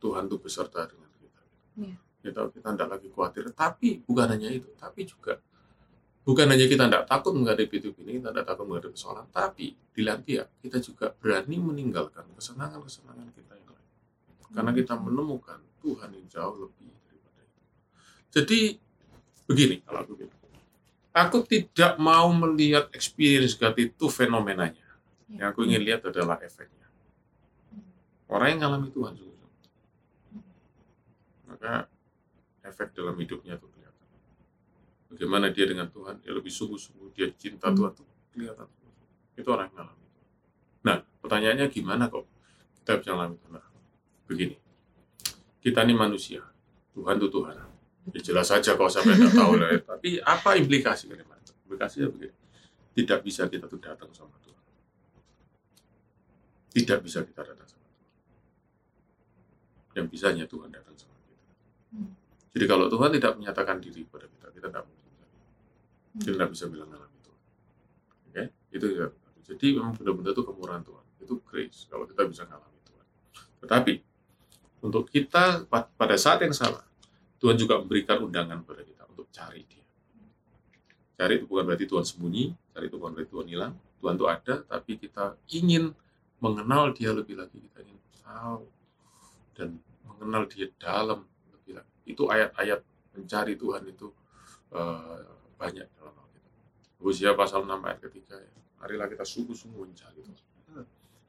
Tuhan 0.00 0.26
itu 0.26 0.36
beserta 0.40 0.88
dengan 0.88 1.10
kita. 1.20 1.42
Iya. 1.76 1.96
Kita 2.20 2.40
kita 2.50 2.68
enggak 2.72 2.88
lagi 2.88 3.08
khawatir. 3.12 3.52
Tapi 3.52 4.00
bukan 4.02 4.26
hanya 4.32 4.48
itu, 4.48 4.68
tapi 4.80 5.04
juga 5.04 5.38
bukan 6.24 6.46
hanya 6.48 6.66
kita 6.66 6.88
enggak 6.88 7.04
takut 7.04 7.32
menghadapi 7.36 7.74
hidup 7.76 7.94
ini, 8.02 8.20
kita 8.20 8.28
enggak 8.32 8.46
takut 8.48 8.64
menghadapi 8.64 8.92
persoalan, 8.96 9.26
tapi 9.28 9.76
di 9.76 10.00
lain 10.00 10.20
pihak 10.24 10.48
kita 10.64 10.78
juga 10.80 11.12
berani 11.12 11.56
meninggalkan 11.60 12.24
kesenangan-kesenangan 12.34 13.28
kita 13.36 13.52
yang 13.54 13.70
lain. 13.70 13.88
Karena 14.50 14.72
kita 14.72 14.94
menemukan 14.96 15.60
Tuhan 15.84 16.08
yang 16.16 16.26
jauh 16.28 16.56
lebih 16.68 16.90
daripada 17.06 17.40
itu. 17.44 17.60
Jadi 18.32 18.60
begini 19.44 19.76
kalau 19.84 20.00
aku 20.02 20.14
bilang. 20.16 20.40
Aku 21.10 21.42
tidak 21.42 21.98
mau 21.98 22.30
melihat 22.30 22.86
experience 22.94 23.58
God 23.58 23.74
itu 23.82 24.06
fenomenanya. 24.06 24.86
Yang 25.26 25.48
aku 25.50 25.60
ingin 25.66 25.82
lihat 25.82 26.06
adalah 26.06 26.38
efeknya. 26.38 26.86
Orang 28.30 28.54
yang 28.54 28.60
ngalami 28.62 28.94
Tuhan 28.94 29.18
sungguh-sungguh. 29.18 29.29
Maka 31.60 31.84
efek 32.64 32.96
dalam 32.96 33.12
hidupnya 33.20 33.60
itu 33.60 33.68
kelihatan. 33.68 34.06
Bagaimana 35.12 35.52
dia 35.52 35.68
dengan 35.68 35.92
Tuhan, 35.92 36.24
dia 36.24 36.32
lebih 36.32 36.48
sungguh-sungguh, 36.48 37.12
dia 37.12 37.28
cinta 37.36 37.68
Hmm. 37.68 37.76
Tuhan 37.76 37.92
itu 37.92 38.04
kelihatan. 38.32 38.66
Itu 39.36 39.48
orang 39.52 39.68
yang 39.68 39.84
Tuhan. 39.84 39.96
Nah, 40.80 40.96
pertanyaannya 41.20 41.66
gimana 41.68 42.08
kok 42.08 42.24
kita 42.80 42.96
bisa 43.04 43.10
ngalami 43.12 43.36
Tuhan? 43.36 43.52
Nah, 43.60 43.66
begini, 44.24 44.56
kita 45.60 45.84
ini 45.84 45.92
manusia, 45.92 46.40
Tuhan 46.96 47.20
itu 47.20 47.28
Tuhan. 47.28 47.54
Ya 48.16 48.20
jelas 48.24 48.48
saja 48.48 48.80
kalau 48.80 48.88
sampai 48.88 49.12
nggak 49.12 49.36
tahu 49.36 49.52
lah. 49.60 49.68
ya. 49.76 49.78
Tapi 49.92 50.08
apa 50.24 50.56
implikasi? 50.56 51.12
Implikasinya 51.68 52.08
begini, 52.08 52.32
tidak 52.96 53.20
bisa 53.20 53.44
kita 53.46 53.68
tuh 53.68 53.76
datang 53.76 54.08
sama 54.16 54.32
Tuhan. 54.40 54.64
Tidak 56.72 56.98
bisa 57.04 57.20
kita 57.22 57.44
datang 57.44 57.68
sama 57.68 57.84
Tuhan. 57.84 58.00
Yang 60.00 60.06
bisa 60.10 60.24
hanya 60.32 60.46
Tuhan 60.48 60.70
datang 60.72 60.96
sama. 60.96 61.09
Jadi 62.50 62.64
kalau 62.66 62.90
Tuhan 62.90 63.10
tidak 63.14 63.32
menyatakan 63.38 63.78
diri 63.78 64.02
kepada 64.06 64.26
kita, 64.26 64.46
kita 64.50 64.66
tidak 64.70 64.84
mungkin. 64.86 65.08
Hmm. 65.10 66.20
Kita 66.22 66.30
tidak 66.34 66.50
bisa 66.50 66.64
bilang 66.66 66.88
ngalami 66.90 67.18
Tuhan. 67.22 67.40
Oke, 68.26 68.42
itu 68.74 68.86
ya. 68.98 69.06
Jadi 69.50 69.66
memang 69.78 69.94
benar-benar 69.98 70.32
itu 70.34 70.42
kemurahan 70.46 70.82
Tuhan. 70.82 71.04
Itu 71.22 71.34
grace 71.46 71.86
kalau 71.86 72.04
kita 72.06 72.22
bisa 72.26 72.42
ngalami 72.46 72.78
Tuhan. 72.86 73.06
Tetapi 73.66 73.92
untuk 74.80 75.04
kita 75.10 75.66
pa- 75.66 75.90
pada 75.94 76.16
saat 76.18 76.42
yang 76.42 76.54
sama, 76.54 76.82
Tuhan 77.40 77.56
juga 77.56 77.80
memberikan 77.80 78.20
undangan 78.20 78.60
kepada 78.66 78.82
kita 78.82 79.02
untuk 79.08 79.26
cari 79.30 79.62
Dia. 79.64 79.86
Cari 81.20 81.32
itu 81.36 81.46
bukan 81.46 81.64
berarti 81.68 81.84
Tuhan 81.84 82.04
sembunyi, 82.04 82.44
cari 82.72 82.84
itu 82.88 82.96
bukan 82.96 83.12
berarti 83.12 83.30
Tuhan 83.30 83.46
hilang. 83.48 83.72
Tuhan 84.00 84.14
itu 84.16 84.26
ada, 84.26 84.54
tapi 84.64 84.92
kita 84.96 85.24
ingin 85.52 85.92
mengenal 86.40 86.96
Dia 86.96 87.12
lebih 87.12 87.36
lagi. 87.36 87.60
Kita 87.60 87.78
ingin 87.84 87.98
tahu 88.24 88.64
dan 89.54 89.76
mengenal 90.08 90.48
Dia 90.48 90.66
dalam. 90.80 91.28
Itu 92.10 92.28
ayat-ayat 92.28 92.80
mencari 93.14 93.54
Tuhan 93.54 93.82
itu 93.86 94.08
eh, 94.74 95.22
banyak 95.58 95.86
dalam 95.98 96.14
Alkitab. 96.14 96.52
Hosea 97.00 97.32
pasal 97.34 97.64
6 97.64 97.70
ayat 97.70 98.00
ketiga 98.10 98.36
ya. 98.38 98.54
Marilah 98.80 99.06
kita 99.06 99.24
sungguh-sungguh 99.24 99.84
mencari 99.86 100.20
Tuhan. 100.24 100.48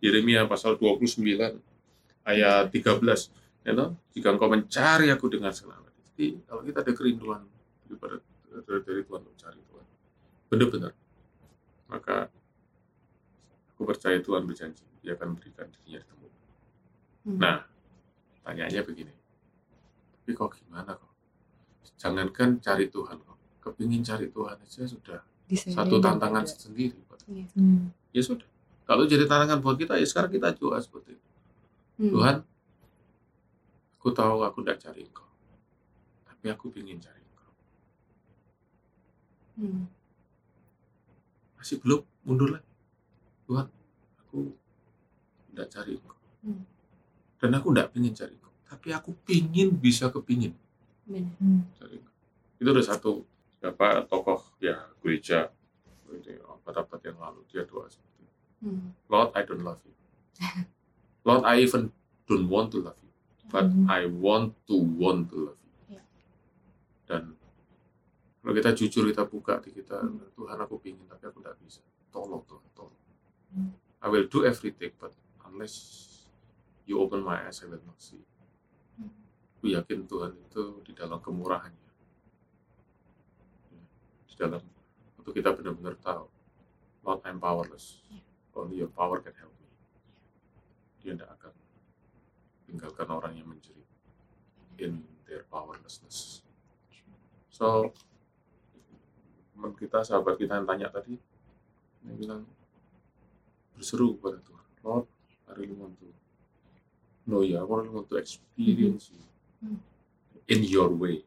Yeremia 0.02 0.50
pasal 0.50 0.82
29 0.82 1.22
ayat 2.26 2.66
13 2.74 3.42
ya 3.62 3.72
toh? 3.78 3.94
jika 4.18 4.28
engkau 4.34 4.50
mencari 4.50 5.14
aku 5.14 5.30
dengan 5.30 5.54
segala 5.54 5.78
hati. 5.86 6.02
Jadi 6.12 6.26
kalau 6.50 6.62
kita 6.66 6.78
ada 6.82 6.94
kerinduan 6.98 7.42
daripada 7.86 8.18
dari, 8.50 8.82
dari 8.82 9.02
Tuhan 9.06 9.22
untuk 9.22 9.38
cari 9.38 9.62
Tuhan, 9.62 9.86
benar-benar, 10.50 10.94
maka 11.86 12.18
aku 13.74 13.82
percaya 13.86 14.18
Tuhan 14.18 14.44
berjanji 14.50 14.82
dia 15.02 15.18
akan 15.18 15.34
berikan 15.38 15.66
dirinya 15.70 16.02
ditemu. 16.02 16.28
Hmm. 17.26 17.38
Nah, 17.42 17.58
pertanyaannya 18.42 18.82
begini, 18.86 19.14
tapi 20.32 20.40
kok 20.40 20.56
gimana 20.56 20.96
kok? 20.96 21.12
Jangankan 22.00 22.64
cari 22.64 22.88
Tuhan 22.88 23.20
kok, 23.20 23.36
kepingin 23.60 24.00
cari 24.00 24.32
Tuhan 24.32 24.56
aja 24.56 24.88
sudah 24.88 25.20
Desainnya 25.44 25.76
satu 25.76 26.00
tantangan 26.00 26.48
beda. 26.48 26.56
sendiri. 26.56 26.96
buat- 27.04 27.20
Hmm. 27.52 27.92
Ya 28.10 28.24
sudah, 28.24 28.48
kalau 28.86 29.04
jadi 29.04 29.28
tantangan 29.28 29.60
buat 29.60 29.76
kita 29.76 30.00
ya 30.00 30.08
sekarang 30.08 30.32
kita 30.32 30.56
doa 30.56 30.80
seperti 30.80 31.20
itu. 31.20 31.28
Hmm. 32.00 32.12
Tuhan, 32.16 32.36
aku 33.94 34.10
tahu 34.10 34.40
aku 34.42 34.64
tidak 34.64 34.80
cari 34.80 35.02
engkau, 35.04 35.28
tapi 36.24 36.46
aku 36.48 36.72
ingin 36.74 36.96
cari 36.98 37.20
engkau. 37.20 37.52
Hmm. 39.58 39.84
Masih 41.56 41.76
belum, 41.78 42.08
mundur 42.24 42.56
lagi. 42.56 42.72
Tuhan, 43.46 43.68
aku 44.18 44.40
tidak 45.52 45.68
cari 45.70 45.92
engkau. 45.94 46.20
Hmm. 46.42 46.64
Dan 47.36 47.52
aku 47.54 47.68
tidak 47.70 47.92
ingin 47.94 48.16
cari 48.16 48.32
engkau, 48.34 48.51
tapi 48.72 48.96
aku 48.96 49.12
pingin 49.28 49.76
bisa 49.76 50.08
kepingin. 50.08 50.56
Hmm. 51.04 51.68
Itu 52.56 52.72
ada 52.72 52.80
satu 52.80 53.28
apa 53.60 54.08
tokoh 54.08 54.40
ya 54.64 54.80
gereja 55.04 55.52
itu 56.12 56.40
abad-abad 56.44 57.00
yang 57.04 57.20
lalu 57.20 57.44
dia 57.52 57.68
doa 57.68 57.92
seperti 57.92 58.24
itu. 58.24 58.36
Hmm. 58.64 58.96
Lord, 59.12 59.36
I 59.36 59.44
don't 59.44 59.60
love 59.64 59.84
you. 59.84 59.96
Lord, 61.28 61.44
I 61.44 61.60
even 61.60 61.92
don't 62.28 62.48
want 62.48 62.72
to 62.72 62.80
love 62.80 63.00
you, 63.04 63.12
but 63.52 63.68
Mhm. 63.68 63.92
I 63.92 64.08
want 64.08 64.56
to 64.72 64.76
want 64.80 65.32
to 65.36 65.52
love 65.52 65.60
you. 65.60 66.00
Ya. 66.00 66.04
Dan 67.08 67.36
kalau 68.40 68.54
kita 68.56 68.72
jujur 68.76 69.04
kita 69.12 69.24
buka 69.28 69.60
di 69.60 69.76
kita, 69.76 70.00
Hmm. 70.00 70.32
Tuhan 70.36 70.58
aku 70.64 70.80
pingin 70.80 71.04
tapi 71.12 71.28
aku 71.28 71.44
tidak 71.44 71.60
bisa. 71.60 71.84
Tolong 72.12 72.44
Tuhan, 72.48 72.68
tolong. 72.72 73.00
Hmm. 73.52 73.72
I 74.00 74.08
will 74.08 74.28
do 74.32 74.48
everything, 74.48 74.96
but 74.96 75.12
unless 75.48 75.76
you 76.88 77.00
open 77.00 77.20
my 77.24 77.40
eyes, 77.40 77.60
I 77.64 77.72
will 77.72 77.84
not 77.84 78.00
see. 78.00 78.20
Aku 79.62 79.70
yakin 79.70 80.10
Tuhan 80.10 80.34
itu 80.42 80.82
di 80.82 80.90
dalam 80.98 81.22
kemurahannya, 81.22 81.90
di 84.26 84.34
dalam 84.34 84.58
untuk 85.22 85.38
kita 85.38 85.54
benar-benar 85.54 86.02
tahu, 86.02 86.26
Lord, 87.06 87.22
I'm 87.30 87.38
powerless. 87.38 88.02
Only 88.58 88.82
your 88.82 88.90
power 88.90 89.22
can 89.22 89.38
help 89.38 89.54
me. 89.62 89.70
Dia 91.06 91.14
tidak 91.14 91.38
akan 91.38 91.54
tinggalkan 92.66 93.06
orang 93.14 93.38
yang 93.38 93.54
menjerit 93.54 93.86
in 94.82 95.06
their 95.30 95.46
powerlessness. 95.46 96.42
So, 97.54 97.94
teman 99.54 99.78
kita, 99.78 100.02
sahabat 100.02 100.42
kita 100.42 100.58
yang 100.58 100.66
tanya 100.66 100.90
tadi, 100.90 101.22
dia 102.02 102.14
bilang, 102.18 102.50
berseru 103.78 104.18
kepada 104.18 104.42
Tuhan, 104.42 104.68
Lord, 104.82 105.06
I 105.46 105.54
really 105.54 105.78
want 105.78 106.02
to 106.02 106.10
know 107.30 107.46
you, 107.46 107.62
I 107.62 107.66
really 107.70 107.94
want 107.94 108.10
to 108.10 108.18
experience 108.18 109.14
you 109.14 109.22
Hmm. 109.22 109.31
In 110.48 110.60
your 110.66 110.90
way. 110.92 111.24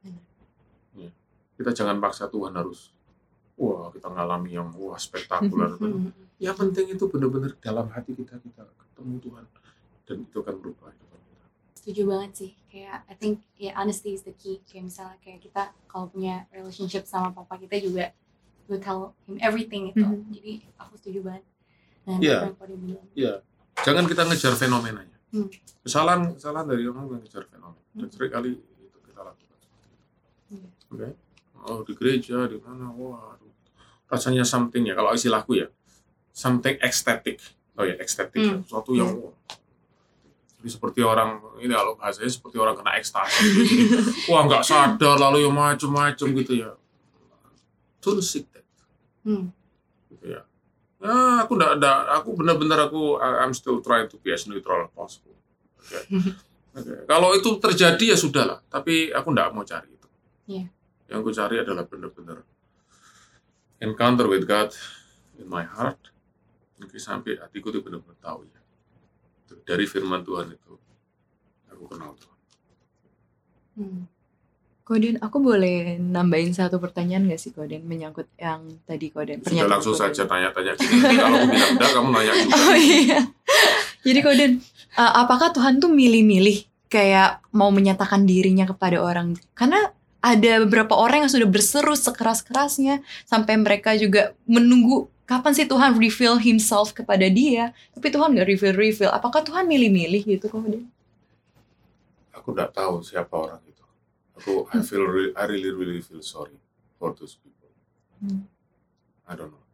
Benar. 0.00 0.22
Ya. 0.96 1.10
Kita 1.54 1.70
jangan 1.74 1.98
paksa 1.98 2.30
Tuhan 2.30 2.54
harus, 2.54 2.94
wah 3.54 3.90
kita 3.90 4.08
ngalami 4.08 4.54
yang 4.54 4.70
wah 4.74 4.96
spektakuler. 4.96 5.76
Hmm. 5.78 6.10
yang 6.44 6.56
penting 6.58 6.90
itu 6.90 7.04
benar-benar 7.06 7.54
dalam 7.62 7.86
hati 7.90 8.12
kita 8.12 8.36
kita 8.42 8.62
ketemu 8.66 9.14
Tuhan 9.22 9.44
dan 10.04 10.16
itu 10.26 10.36
akan 10.36 10.54
berubah 10.60 10.90
hidup 10.90 11.08
kita. 11.14 11.44
setuju 11.78 12.02
banget 12.10 12.30
sih 12.34 12.50
kayak 12.68 13.06
I 13.06 13.14
think 13.14 13.46
ya 13.54 13.72
honesty 13.78 14.18
is 14.18 14.26
the 14.26 14.34
key 14.34 14.58
kayak 14.66 14.90
misalnya 14.90 15.16
kayak 15.22 15.40
kita 15.46 15.70
kalau 15.86 16.10
punya 16.10 16.44
relationship 16.50 17.06
sama 17.06 17.30
papa 17.30 17.54
kita 17.56 17.78
juga 17.78 18.10
we 18.66 18.76
tell 18.82 19.14
him 19.30 19.38
everything 19.40 19.94
itu 19.94 20.02
Mhm. 20.02 20.32
jadi 20.34 20.52
aku 20.76 20.98
setuju 20.98 21.20
banget 21.22 21.44
Iya. 22.04 22.52
bilang 22.76 23.06
Iya, 23.16 23.34
jangan 23.80 24.04
kita 24.04 24.22
ngejar 24.28 24.52
fenomenanya. 24.58 25.13
Hmm. 25.34 25.50
Kesalahan 25.82 26.30
kesalahan 26.30 26.66
dari 26.70 26.86
orang 26.86 27.10
yang 27.10 27.18
ngejar 27.20 27.42
fenomena. 27.50 27.82
Dan 27.90 28.06
Hmm. 28.06 28.12
sering 28.14 28.30
kali 28.30 28.50
itu 28.54 28.98
kita 29.02 29.20
lakukan 29.20 29.58
seperti 29.58 29.86
itu. 29.90 29.98
Iya. 30.54 30.68
Oke. 30.94 31.08
Oh 31.64 31.80
di 31.82 31.92
gereja 31.92 32.36
di 32.46 32.58
mana? 32.62 32.86
Wah, 32.94 33.34
aduh. 33.34 33.50
rasanya 34.06 34.46
something 34.46 34.86
ya. 34.86 34.94
Kalau 34.94 35.10
istilahku 35.10 35.58
ya, 35.58 35.66
something 36.30 36.78
ecstatic. 36.78 37.42
Oh 37.74 37.82
ya, 37.82 37.98
ecstatic. 37.98 38.38
ya. 38.38 38.54
Hmm. 38.54 38.62
Sesuatu 38.62 38.94
yang 38.94 39.10
wah. 39.18 39.34
Jadi 40.62 40.68
seperti 40.70 41.00
orang 41.02 41.42
ini 41.58 41.74
kalau 41.74 41.92
bahasanya 41.98 42.30
seperti 42.30 42.56
orang 42.56 42.78
kena 42.78 42.94
ekstasi. 42.96 43.42
Jadi, 43.42 43.76
wah 44.30 44.46
nggak 44.46 44.62
sadar 44.62 45.18
lalu 45.18 45.44
yang 45.44 45.52
macem-macem 45.52 46.30
gitu 46.40 46.62
ya. 46.62 46.70
Don't 48.00 48.22
seek 48.22 48.46
that. 48.54 48.62
hmm. 49.26 49.50
gitu 50.14 50.24
ya. 50.30 50.46
Ya, 51.04 51.44
aku 51.44 51.60
enggak 51.60 51.76
ada, 51.76 52.16
aku 52.16 52.32
benar-benar 52.32 52.88
aku 52.88 53.20
I'm 53.20 53.52
still 53.52 53.84
trying 53.84 54.08
to 54.08 54.16
be 54.24 54.32
as 54.32 54.48
neutral 54.48 54.88
as 54.88 54.92
possible. 54.96 55.36
Oke. 55.84 56.00
Oke. 56.80 57.04
Kalau 57.04 57.36
itu 57.36 57.60
terjadi 57.60 58.04
ya 58.12 58.16
sudahlah, 58.16 58.64
tapi 58.72 59.12
aku 59.12 59.28
enggak 59.30 59.52
mau 59.52 59.68
cari 59.68 59.92
itu. 59.92 60.08
Iya. 60.48 60.64
Yang 61.12 61.18
aku 61.20 61.30
cari 61.36 61.56
adalah 61.60 61.84
benar-benar 61.84 62.38
encounter 63.84 64.26
with 64.32 64.48
God 64.48 64.72
in 65.36 65.44
my 65.44 65.60
heart. 65.60 66.00
Oke, 66.80 66.96
sampai 66.96 67.36
hatiku 67.36 67.68
itu 67.68 67.84
benar-benar 67.84 68.16
tahu 68.24 68.48
ya. 68.48 68.60
Dari 69.64 69.84
firman 69.84 70.24
Tuhan 70.24 70.56
itu 70.56 70.72
aku 71.68 71.84
kenal 71.84 72.16
Tuhan. 72.16 72.40
Hmm. 73.76 74.02
Koden, 74.84 75.16
aku 75.24 75.40
boleh 75.40 75.96
nambahin 75.96 76.52
satu 76.52 76.76
pertanyaan 76.76 77.24
gak 77.24 77.40
sih 77.40 77.56
Koden 77.56 77.88
menyangkut 77.88 78.28
yang 78.36 78.68
tadi 78.84 79.08
Koden 79.08 79.40
Sudah 79.40 79.64
langsung 79.64 79.96
Koden. 79.96 80.12
saja 80.12 80.28
tanya-tanya 80.28 80.76
Kalau 80.76 81.36
aku 81.40 81.48
bilang 81.48 81.72
enggak, 81.72 81.90
kamu 81.96 82.08
nanya 82.12 82.32
juga. 82.36 82.52
Oh 82.68 82.76
iya. 82.76 83.20
Jadi 84.04 84.20
Koden, 84.20 84.52
uh, 85.00 85.12
apakah 85.24 85.56
Tuhan 85.56 85.80
tuh 85.80 85.88
milih-milih 85.88 86.68
kayak 86.92 87.40
mau 87.56 87.72
menyatakan 87.72 88.28
dirinya 88.28 88.68
kepada 88.68 89.00
orang? 89.00 89.40
Karena 89.56 89.88
ada 90.20 90.52
beberapa 90.68 90.92
orang 91.00 91.24
yang 91.24 91.32
sudah 91.32 91.48
berseru 91.48 91.96
sekeras-kerasnya 91.96 93.00
sampai 93.24 93.56
mereka 93.56 93.96
juga 93.96 94.36
menunggu 94.44 95.08
kapan 95.24 95.56
sih 95.56 95.64
Tuhan 95.64 95.96
reveal 95.96 96.36
himself 96.36 96.92
kepada 96.92 97.24
dia. 97.32 97.72
Tapi 97.96 98.12
Tuhan 98.12 98.36
gak 98.36 98.48
reveal-reveal. 98.52 99.08
Apakah 99.16 99.40
Tuhan 99.40 99.64
milih-milih 99.64 100.28
gitu 100.28 100.52
Koden? 100.52 100.84
Aku 102.36 102.52
enggak 102.52 102.76
tahu 102.76 103.00
siapa 103.00 103.32
orang 103.32 103.64
itu. 103.64 103.73
Aku 104.40 104.66
I 104.74 104.82
feel 104.82 105.06
re- 105.06 105.34
I 105.38 105.44
really 105.46 105.70
really 105.70 106.02
feel 106.02 106.22
sorry 106.22 106.58
for 106.98 107.14
those 107.14 107.38
people. 107.38 107.70
Hmm. 108.18 108.50
I 109.30 109.32
don't 109.38 109.54
know. 109.54 109.64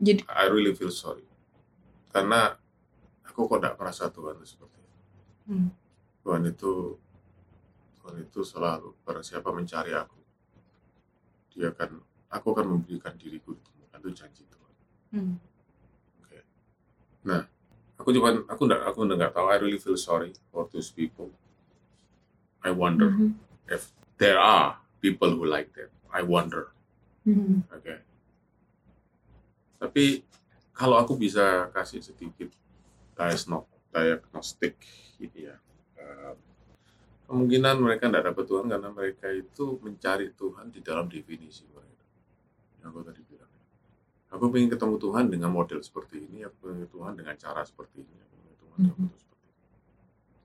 Jadi 0.00 0.24
I 0.26 0.48
really 0.48 0.72
feel 0.72 0.90
sorry. 0.90 1.24
Karena 2.08 2.56
aku 3.26 3.46
kok 3.50 3.58
enggak 3.60 3.76
merasa 3.76 4.08
Tuhan 4.08 4.38
itu 4.40 4.56
seperti 4.56 4.78
itu. 4.80 5.00
Hmm. 5.52 5.68
Tuhan 6.24 6.42
itu 6.48 6.96
Tuhan 8.00 8.16
itu 8.20 8.40
selalu 8.44 8.96
barang 9.04 9.24
siapa 9.24 9.48
mencari 9.48 9.96
aku, 9.96 10.20
dia 11.52 11.72
akan 11.72 12.00
aku 12.32 12.46
akan 12.52 12.66
memberikan 12.76 13.16
diriku 13.16 13.56
ditemukan 13.56 13.98
itu 14.04 14.10
janji 14.12 14.42
Tuhan. 14.44 14.72
Hmm. 15.16 15.34
Oke. 16.20 16.38
Nah, 17.24 17.48
aku 17.96 18.08
cuma 18.12 18.44
aku 18.48 18.62
enggak 18.68 18.82
aku 18.88 18.98
enggak 19.04 19.32
tahu. 19.32 19.46
I 19.52 19.56
really 19.60 19.80
feel 19.80 19.96
sorry 19.96 20.32
for 20.48 20.68
those 20.68 20.92
people. 20.92 21.32
I 22.64 22.72
wonder 22.72 23.12
Mhm. 23.12 23.36
if 23.68 23.92
there 24.16 24.40
are 24.40 24.80
people 24.98 25.30
who 25.36 25.44
like 25.44 25.70
that. 25.76 25.92
I 26.08 26.24
wonder. 26.24 26.72
Mhm. 27.28 27.68
Oke. 27.68 27.94
Tapi 29.78 30.24
kalau 30.72 30.96
aku 30.96 31.14
bisa 31.14 31.68
kasih 31.70 32.00
sedikit 32.00 32.48
diagnostik, 33.94 34.80
gitu 35.20 35.52
ya. 35.52 35.56
eh, 35.94 36.34
kemungkinan 37.30 37.78
mereka 37.78 38.10
tidak 38.10 38.34
dapat 38.34 38.44
Tuhan 38.44 38.66
karena 38.66 38.88
mereka 38.90 39.28
itu 39.30 39.78
mencari 39.80 40.34
Tuhan 40.34 40.68
di 40.74 40.80
dalam 40.82 41.06
definisi 41.06 41.62
mereka. 41.70 42.04
Yang 42.82 42.88
aku 42.90 43.00
tadi 43.06 43.22
bilang. 43.28 43.52
Aku 44.34 44.50
ingin 44.50 44.70
ketemu 44.74 44.96
Tuhan 44.98 45.24
dengan 45.30 45.50
model 45.54 45.78
seperti 45.78 46.26
ini, 46.26 46.42
aku 46.42 46.74
ingin 46.74 46.90
Tuhan 46.90 47.14
dengan 47.14 47.38
cara 47.38 47.62
seperti 47.62 48.02
ini, 48.02 48.18
aku 48.18 48.34
ingin 48.42 48.56
Tuhan 48.58 48.78
dengan 48.82 48.96
bentuk 48.98 49.14
seperti 49.22 49.33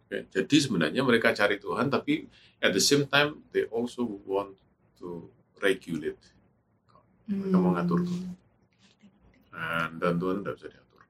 Oke, 0.10 0.26
jadi 0.34 0.58
sebenarnya 0.58 1.06
mereka 1.06 1.30
cari 1.38 1.62
Tuhan, 1.62 1.86
tapi 1.94 2.26
at 2.58 2.74
the 2.74 2.82
same 2.82 3.06
time 3.06 3.46
they 3.54 3.70
also 3.70 4.02
want 4.26 4.58
to 4.98 5.30
regulate. 5.62 6.18
Mereka 7.30 7.58
mau 7.62 7.78
ngatur 7.78 8.10
Tuhan. 8.10 8.34
Nah, 9.54 9.86
dan 10.02 10.18
Tuhan 10.18 10.42
tidak 10.42 10.58
bisa 10.58 10.68
diatur. 10.74 11.02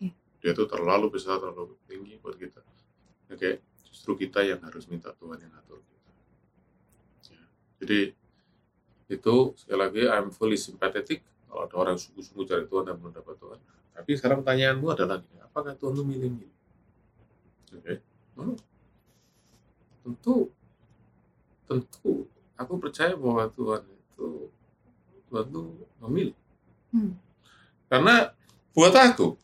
Iya. 0.00 0.12
Dia 0.40 0.50
itu 0.56 0.64
terlalu 0.64 1.06
besar, 1.12 1.36
terlalu 1.36 1.76
tinggi 1.84 2.16
buat 2.16 2.40
kita. 2.40 2.64
Oke, 3.28 3.60
justru 3.84 4.16
kita 4.16 4.40
yang 4.40 4.64
harus 4.64 4.88
minta 4.88 5.12
Tuhan 5.12 5.44
yang 5.44 5.52
ngatur 5.52 5.84
kita. 5.84 6.10
Ya. 7.28 7.44
Jadi 7.84 8.00
itu 9.12 9.34
sekali 9.60 9.78
lagi 9.84 10.02
I'm 10.08 10.32
fully 10.32 10.56
sympathetic 10.56 11.20
kalau 11.44 11.68
ada 11.68 11.76
orang 11.76 11.96
sungguh-sungguh 12.00 12.48
cari 12.48 12.64
Tuhan 12.64 12.88
dan 12.88 12.96
belum 12.96 13.12
dapat 13.12 13.36
Tuhan. 13.36 13.60
Tapi 14.00 14.10
sekarang 14.16 14.40
pertanyaanmu 14.40 14.86
adalah 14.88 15.20
gini, 15.20 15.44
apakah 15.44 15.76
Tuhan 15.76 15.92
itu 15.92 16.04
milih-milih? 16.08 16.52
Oke, 17.74 17.94
no. 18.36 18.54
tentu, 20.04 20.52
tentu, 21.64 22.28
aku 22.54 22.72
percaya 22.76 23.16
bahwa 23.16 23.48
Tuhan 23.50 23.82
itu 23.88 24.28
Tuhan 25.32 25.46
itu 25.50 25.62
memilih. 26.04 26.36
Hmm. 26.94 27.16
Karena 27.88 28.30
buat 28.74 28.94
aku, 28.94 29.38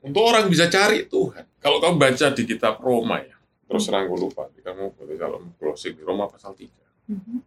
untuk 0.00 0.22
orang 0.24 0.48
bisa 0.48 0.68
cari 0.72 1.04
Tuhan, 1.04 1.44
kalau 1.60 1.76
kamu 1.76 2.00
baca 2.00 2.26
di 2.32 2.42
kitab 2.48 2.80
Roma 2.80 3.20
ya, 3.20 3.36
terus 3.68 3.84
terang 3.84 4.08
gue 4.08 4.18
lupa, 4.18 4.48
kamu 4.48 4.96
boleh 4.96 5.16
kalau 5.20 5.38
closing 5.60 5.92
di 5.96 6.02
Roma 6.04 6.24
pasal 6.24 6.56
3. 6.56 6.72
Mhm. 7.12 7.38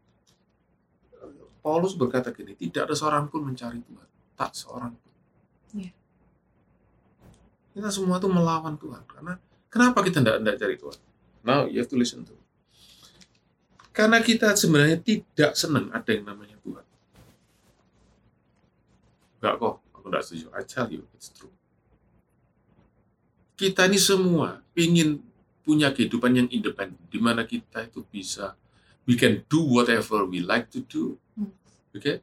Paulus 1.63 1.95
berkata 1.95 2.35
gini, 2.35 2.53
tidak 2.59 2.91
ada 2.91 2.95
seorang 2.99 3.31
pun 3.31 3.47
mencari 3.47 3.79
Tuhan, 3.79 4.09
tak 4.35 4.51
seorang 4.51 4.91
pun. 4.93 5.13
Iya. 5.79 5.95
Kita 7.73 7.89
semua 7.89 8.19
tuh 8.19 8.29
melawan 8.29 8.75
Tuhan, 8.75 9.01
karena 9.07 9.39
kenapa 9.73 10.05
kita 10.05 10.21
tidak 10.21 10.37
tidak 10.45 10.55
cari 10.61 10.75
Tuhan? 10.77 10.99
Now 11.41 11.65
you 11.65 11.81
have 11.81 11.89
to 11.89 11.97
listen 11.97 12.21
to. 12.23 12.37
me. 12.37 12.43
Karena 13.93 14.21
kita 14.21 14.53
sebenarnya 14.53 15.01
tidak 15.01 15.57
senang 15.57 15.89
ada 15.89 16.09
yang 16.13 16.25
namanya 16.25 16.57
Tuhan. 16.61 16.85
Enggak 19.41 19.53
kok, 19.59 19.75
aku 19.93 20.05
tidak 20.09 20.23
setuju. 20.25 20.45
I 20.53 20.61
tell 20.65 20.87
you, 20.89 21.03
it's 21.17 21.29
true. 21.29 21.51
Kita 23.53 23.85
ini 23.85 24.01
semua 24.01 24.65
ingin 24.73 25.21
punya 25.61 25.93
kehidupan 25.93 26.33
yang 26.33 26.47
independen, 26.49 26.97
di 27.07 27.21
mana 27.21 27.45
kita 27.45 27.85
itu 27.85 28.01
bisa, 28.09 28.57
we 29.05 29.13
can 29.13 29.45
do 29.45 29.61
whatever 29.61 30.25
we 30.25 30.41
like 30.41 30.73
to 30.73 30.81
do, 30.89 31.15
Hmm. 31.37 31.53
okay? 31.93 32.19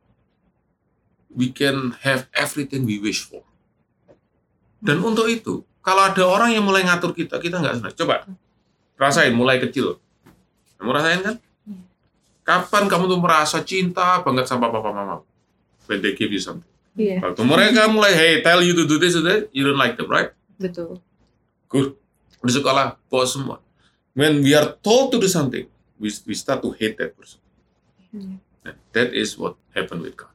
We 1.31 1.55
can 1.55 1.95
have 2.03 2.27
everything 2.35 2.83
we 2.83 2.99
wish 2.99 3.23
for. 3.23 3.47
Dan 4.83 4.99
untuk 5.07 5.31
itu, 5.31 5.63
kalau 5.81 6.03
ada 6.12 6.23
orang 6.29 6.53
yang 6.53 6.64
mulai 6.64 6.85
ngatur 6.85 7.16
kita, 7.16 7.40
kita 7.40 7.57
nggak 7.61 7.75
senang. 7.81 7.95
Coba 7.97 8.29
rasain 9.01 9.33
mulai 9.33 9.57
kecil. 9.57 9.97
Kamu 10.77 10.93
rasain 10.93 11.21
kan? 11.25 11.37
Iya. 11.64 11.81
Kapan 12.45 12.85
kamu 12.88 13.09
tuh 13.09 13.21
merasa 13.21 13.64
cinta 13.64 14.21
banget 14.21 14.45
sama 14.45 14.69
papa 14.69 14.93
mama? 14.93 15.25
When 15.88 16.05
they 16.05 16.12
give 16.12 16.31
you 16.31 16.40
something. 16.40 16.69
Iya, 16.95 17.23
Waktu 17.23 17.43
mereka 17.47 17.88
mulai, 17.88 18.12
hey, 18.12 18.33
tell 18.45 18.61
you 18.61 18.77
to 18.77 18.85
do 18.85 19.01
this, 19.01 19.16
that, 19.16 19.49
you 19.55 19.62
don't 19.64 19.79
like 19.79 19.97
them, 19.97 20.11
right? 20.11 20.35
betul. 20.61 21.01
Good. 21.73 21.97
Di 22.45 22.53
sekolah, 22.53 23.01
bos 23.09 23.33
semua. 23.33 23.64
When 24.12 24.45
we 24.45 24.53
are 24.53 24.77
told 24.85 25.14
to 25.14 25.16
do 25.16 25.31
something, 25.31 25.64
we, 25.97 26.09
we 26.29 26.35
start 26.37 26.61
to 26.61 26.75
hate 26.77 27.01
that 27.01 27.16
person. 27.16 27.40
Iya. 28.12 28.37
And 28.69 28.77
that 28.93 29.16
is 29.16 29.38
what 29.40 29.57
happened 29.73 30.05
with 30.05 30.19
God. 30.19 30.35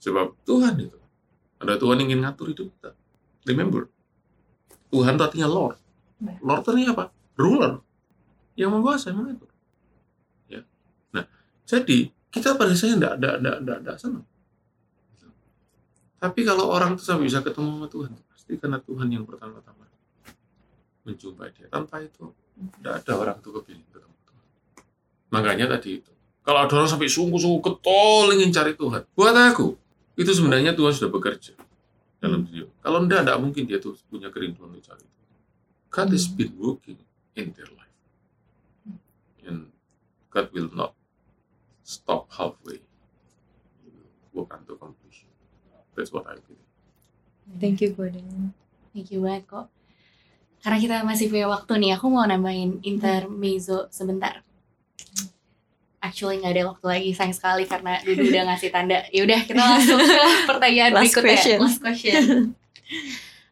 Sebab 0.00 0.38
Tuhan 0.48 0.80
itu, 0.80 0.96
ada 1.60 1.76
Tuhan 1.76 2.00
yang 2.00 2.14
ingin 2.14 2.20
ngatur 2.24 2.46
hidup 2.54 2.68
kita. 2.78 2.90
Remember, 3.44 3.90
Tuhan 4.90 5.18
itu 5.18 5.24
artinya 5.24 5.48
Lord. 5.50 5.78
Lord 6.42 6.60
itu 6.62 6.68
artinya 6.72 6.92
apa? 6.94 7.04
Ruler. 7.36 7.72
Yang 8.56 8.70
menguasai, 8.72 9.12
mengatur. 9.12 9.50
Ya. 10.48 10.64
Nah, 11.12 11.24
jadi 11.68 12.08
kita 12.32 12.56
pada 12.56 12.72
saya 12.72 12.96
enggak, 12.96 13.20
enggak, 13.20 13.34
enggak, 13.42 13.56
enggak, 13.60 13.78
enggak 13.84 13.96
senang. 14.00 14.24
Tapi 16.16 16.40
kalau 16.48 16.72
orang 16.72 16.96
itu 16.96 17.04
sampai 17.04 17.28
bisa 17.28 17.44
ketemu 17.44 17.76
sama 17.76 17.86
Tuhan, 17.92 18.10
pasti 18.32 18.52
karena 18.56 18.78
Tuhan 18.80 19.08
yang 19.12 19.24
pertama-tama 19.28 19.84
menjumpai 21.04 21.52
dia. 21.52 21.68
Tanpa 21.68 22.00
itu, 22.02 22.32
tidak 22.80 23.04
ada 23.04 23.12
orang 23.14 23.36
itu 23.38 23.50
kepilih 23.52 23.84
ketemu 23.92 24.16
Tuhan. 24.26 24.46
Makanya 25.28 25.66
tadi 25.76 26.00
itu, 26.00 26.12
kalau 26.40 26.64
ada 26.64 26.72
orang 26.72 26.88
sampai 26.88 27.06
sungguh-sungguh 27.12 27.60
ketol 27.60 28.32
ingin 28.32 28.48
cari 28.48 28.72
Tuhan, 28.72 29.04
buat 29.12 29.36
aku, 29.36 29.76
itu 30.16 30.30
sebenarnya 30.32 30.72
Tuhan 30.72 30.92
sudah 30.96 31.12
bekerja 31.12 31.52
dalam 32.26 32.42
diri. 32.42 32.66
Kalau 32.82 32.98
enggak, 33.02 33.22
enggak 33.22 33.38
mungkin 33.38 33.62
dia 33.64 33.78
tuh 33.78 33.94
punya 34.10 34.28
kerinduan 34.28 34.74
untuk 34.74 34.84
cari 34.84 35.06
Tuhan. 35.06 35.38
God 35.94 36.08
has 36.10 36.26
been 36.26 36.52
working 36.58 36.98
in 37.38 37.54
their 37.54 37.70
life. 37.72 37.96
And 39.46 39.70
God 40.34 40.50
will 40.50 40.68
not 40.74 40.92
stop 41.86 42.26
halfway. 42.34 42.82
Will 43.86 44.10
work 44.34 44.50
unto 44.52 44.74
completion. 44.74 45.30
That's 45.94 46.10
what 46.10 46.26
I 46.26 46.42
believe. 46.42 46.66
Thank 47.62 47.78
you, 47.80 47.94
Gordon. 47.94 48.52
Thank 48.90 49.14
you 49.14 49.22
banget 49.22 49.46
kok. 49.46 49.66
Karena 50.66 50.82
kita 50.82 50.96
masih 51.06 51.30
punya 51.30 51.46
waktu 51.46 51.78
nih, 51.78 51.94
aku 51.94 52.10
mau 52.10 52.26
nambahin 52.26 52.82
intermezzo 52.82 53.86
sebentar. 53.94 54.42
Actually 56.06 56.38
nggak 56.38 56.54
ada 56.54 56.62
waktu 56.70 56.86
lagi, 56.86 57.10
sayang 57.12 57.34
sekali 57.34 57.66
karena 57.66 57.98
Dudu 58.00 58.30
udah 58.30 58.42
ngasih 58.54 58.70
tanda. 58.70 59.02
Ya 59.10 59.26
udah 59.26 59.40
kita 59.42 59.58
langsung 59.58 59.98
ke 59.98 60.22
pertanyaan 60.46 60.90
Last 60.94 61.02
berikutnya. 61.10 61.26
question. 61.34 61.58
Last 61.58 61.80
question. 61.82 62.22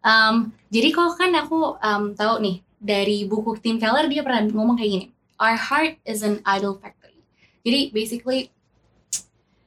Um, 0.05 0.35
jadi 0.71 0.89
kok 0.93 1.19
kan 1.19 1.33
aku 1.35 1.75
um, 1.81 2.13
tahu 2.15 2.39
nih 2.39 2.57
dari 2.77 3.25
buku 3.25 3.57
Tim 3.59 3.81
Keller 3.81 4.07
dia 4.07 4.23
pernah 4.23 4.45
ngomong 4.45 4.79
kayak 4.79 4.91
gini. 4.93 5.07
Our 5.41 5.59
heart 5.59 5.99
is 6.07 6.23
an 6.23 6.39
idol 6.47 6.79
factory. 6.79 7.19
Jadi 7.65 7.91
basically 7.91 8.53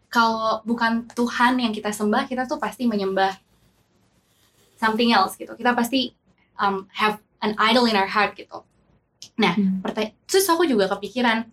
kalau 0.08 0.63
bukan 0.63 1.04
Tuhan 1.12 1.60
yang 1.60 1.76
kita 1.76 1.91
sembah, 1.91 2.30
kita 2.30 2.47
tuh 2.47 2.56
pasti 2.56 2.88
menyembah 2.88 3.36
something 4.80 5.12
else 5.12 5.36
gitu. 5.36 5.52
Kita 5.58 5.76
pasti 5.76 6.15
um, 6.56 6.88
have 6.93 7.19
an 7.43 7.58
idol 7.60 7.89
in 7.89 7.97
our 7.97 8.08
heart 8.08 8.38
gitu. 8.38 8.63
Nah, 9.38 9.54
Hmm. 9.54 9.82
terus 10.26 10.50
aku 10.50 10.65
juga 10.65 10.89
kepikiran, 10.89 11.45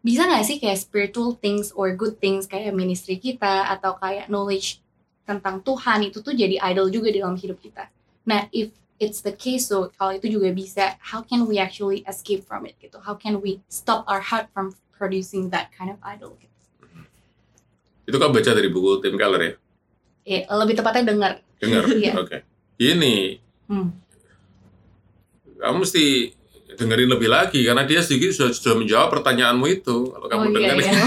bisa 0.00 0.24
nggak 0.24 0.44
sih 0.48 0.56
kayak 0.56 0.80
spiritual 0.80 1.36
things 1.36 1.70
or 1.76 1.92
good 1.92 2.16
things 2.16 2.48
kayak 2.48 2.72
ministry 2.72 3.20
kita 3.20 3.68
atau 3.68 3.96
kayak 4.00 4.32
knowledge 4.32 4.80
tentang 5.28 5.60
Tuhan 5.60 6.08
itu 6.08 6.24
tuh 6.24 6.32
jadi 6.32 6.56
idol 6.72 6.88
juga 6.88 7.12
dalam 7.12 7.36
hidup 7.36 7.60
kita. 7.60 7.92
Nah, 8.24 8.48
if 8.50 8.72
it's 9.00 9.20
the 9.20 9.32
case 9.32 9.68
so 9.68 9.92
kalau 9.96 10.16
itu 10.16 10.28
juga 10.28 10.48
bisa 10.52 10.96
how 11.00 11.20
can 11.24 11.44
we 11.48 11.56
actually 11.60 12.04
escape 12.04 12.44
from 12.44 12.68
it 12.68 12.76
gitu 12.84 13.00
how 13.00 13.16
can 13.16 13.40
we 13.40 13.56
stop 13.72 14.04
our 14.04 14.20
heart 14.20 14.52
from 14.52 14.76
producing 14.92 15.48
that 15.48 15.72
kind 15.72 15.88
of 15.88 15.96
idol 16.04 16.36
gitu. 16.36 16.52
Itu 18.04 18.16
kan 18.20 18.28
baca 18.28 18.50
dari 18.52 18.68
buku 18.68 19.00
Tim 19.00 19.16
Keller 19.16 19.40
ya? 19.40 19.52
Eh, 20.28 20.42
lebih 20.44 20.76
tepatnya 20.76 21.16
dengar 21.16 21.32
Dengar? 21.60 21.84
Iya. 22.00 22.12
Oke. 22.16 22.38
Ini, 22.80 23.36
Hmm. 23.70 23.94
kamu 25.62 25.86
mesti 25.86 26.34
dengerin 26.76 27.10
lebih 27.10 27.26
lagi 27.26 27.60
karena 27.62 27.82
dia 27.82 28.02
sedikit 28.02 28.30
sudah, 28.30 28.50
sudah 28.52 28.74
menjawab 28.76 29.08
pertanyaanmu 29.10 29.66
itu. 29.66 30.10
Kalau 30.10 30.26
kamu 30.28 30.42
oh 30.42 30.46
iya, 30.46 30.54
dengerin, 30.54 30.84
iya. 30.84 31.04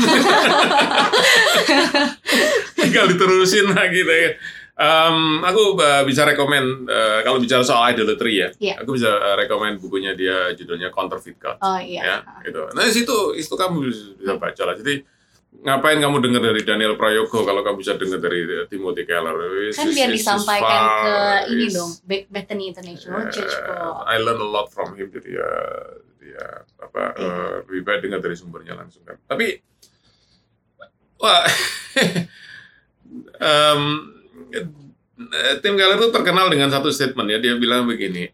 tinggal 2.80 3.06
diterusin 3.10 3.72
lagi 3.72 4.02
deh. 4.04 4.28
Em, 4.74 5.18
aku 5.46 5.78
uh, 5.78 6.02
bisa 6.02 6.26
rekomend 6.26 6.90
uh, 6.90 7.22
kalau 7.22 7.38
bicara 7.38 7.62
soal 7.62 7.94
idolatry 7.94 8.42
ya, 8.42 8.50
Iya. 8.58 8.82
aku 8.82 8.98
bisa 8.98 9.06
uh, 9.06 9.38
rekomend 9.38 9.78
bukunya 9.78 10.18
dia 10.18 10.50
judulnya 10.58 10.90
Counterfeit 10.90 11.38
God. 11.38 11.62
oh 11.62 11.78
iya 11.78 12.02
ya 12.02 12.18
gitu. 12.42 12.74
Nah 12.74 12.90
situ 12.90 13.38
itu 13.38 13.54
kamu 13.54 13.86
bisa, 13.86 14.18
bisa 14.18 14.34
baca 14.42 14.64
lah. 14.66 14.74
Jadi 14.74 15.06
ngapain 15.62 15.96
kamu 15.96 16.18
dengar 16.20 16.42
dari 16.44 16.62
Daniel 16.62 16.98
Prayogo 16.98 17.46
kalau 17.46 17.62
kamu 17.62 17.78
bisa 17.78 17.94
dengar 17.94 18.18
dari 18.18 18.42
Timothy 18.68 19.06
Keller? 19.06 19.38
It's- 19.64 19.78
kan 19.78 19.88
biar 19.88 20.10
disampaikan 20.10 20.82
ke 21.00 21.14
ini 21.52 21.66
dong 21.70 21.92
Be- 22.02 22.28
Bethany 22.28 22.68
International 22.68 23.30
Church 23.30 23.54
Eh, 23.54 23.62
kok 23.64 24.04
I 24.04 24.18
learn 24.18 24.42
a 24.42 24.50
lot 24.50 24.68
from 24.68 24.98
him 24.98 25.08
jadi 25.08 25.30
ya 25.30 25.50
dia 26.18 26.46
apa 26.80 27.02
Iya. 27.14 27.30
eh, 27.30 27.54
lebih 27.64 27.82
baik 27.84 28.00
dengar 28.02 28.20
dari 28.20 28.34
sumbernya 28.34 28.74
langsung 28.74 29.06
kan. 29.06 29.16
Tapi 29.24 29.60
wah 31.18 31.44
eh, 33.40 33.80
Tim 35.62 35.74
Keller 35.78 35.96
itu 35.96 36.08
terkenal 36.10 36.50
dengan 36.50 36.68
satu 36.68 36.90
statement 36.90 37.30
ya 37.30 37.38
dia 37.38 37.56
bilang 37.56 37.86
begini. 37.86 38.28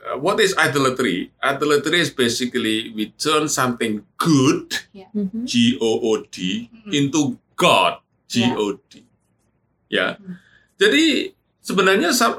Eh, 0.00 0.16
What 0.16 0.40
is 0.40 0.56
idolatry? 0.56 1.30
Idolatry 1.38 2.00
is 2.00 2.10
basically 2.10 2.90
we 2.92 3.12
turn 3.14 3.46
something 3.46 4.02
good 4.16 4.72
Mhm. 5.14 5.44
G 5.44 5.76
O 5.78 5.90
O 6.00 6.20
D 6.24 6.68
Mhm. 6.68 6.90
into 6.90 7.36
God 7.54 8.00
G 8.26 8.48
O 8.52 8.76
D. 8.76 9.04
Ya. 9.90 10.16
Hmm. 10.16 10.38
Jadi 10.78 11.34
sebenarnya 11.60 12.14
sam- 12.14 12.38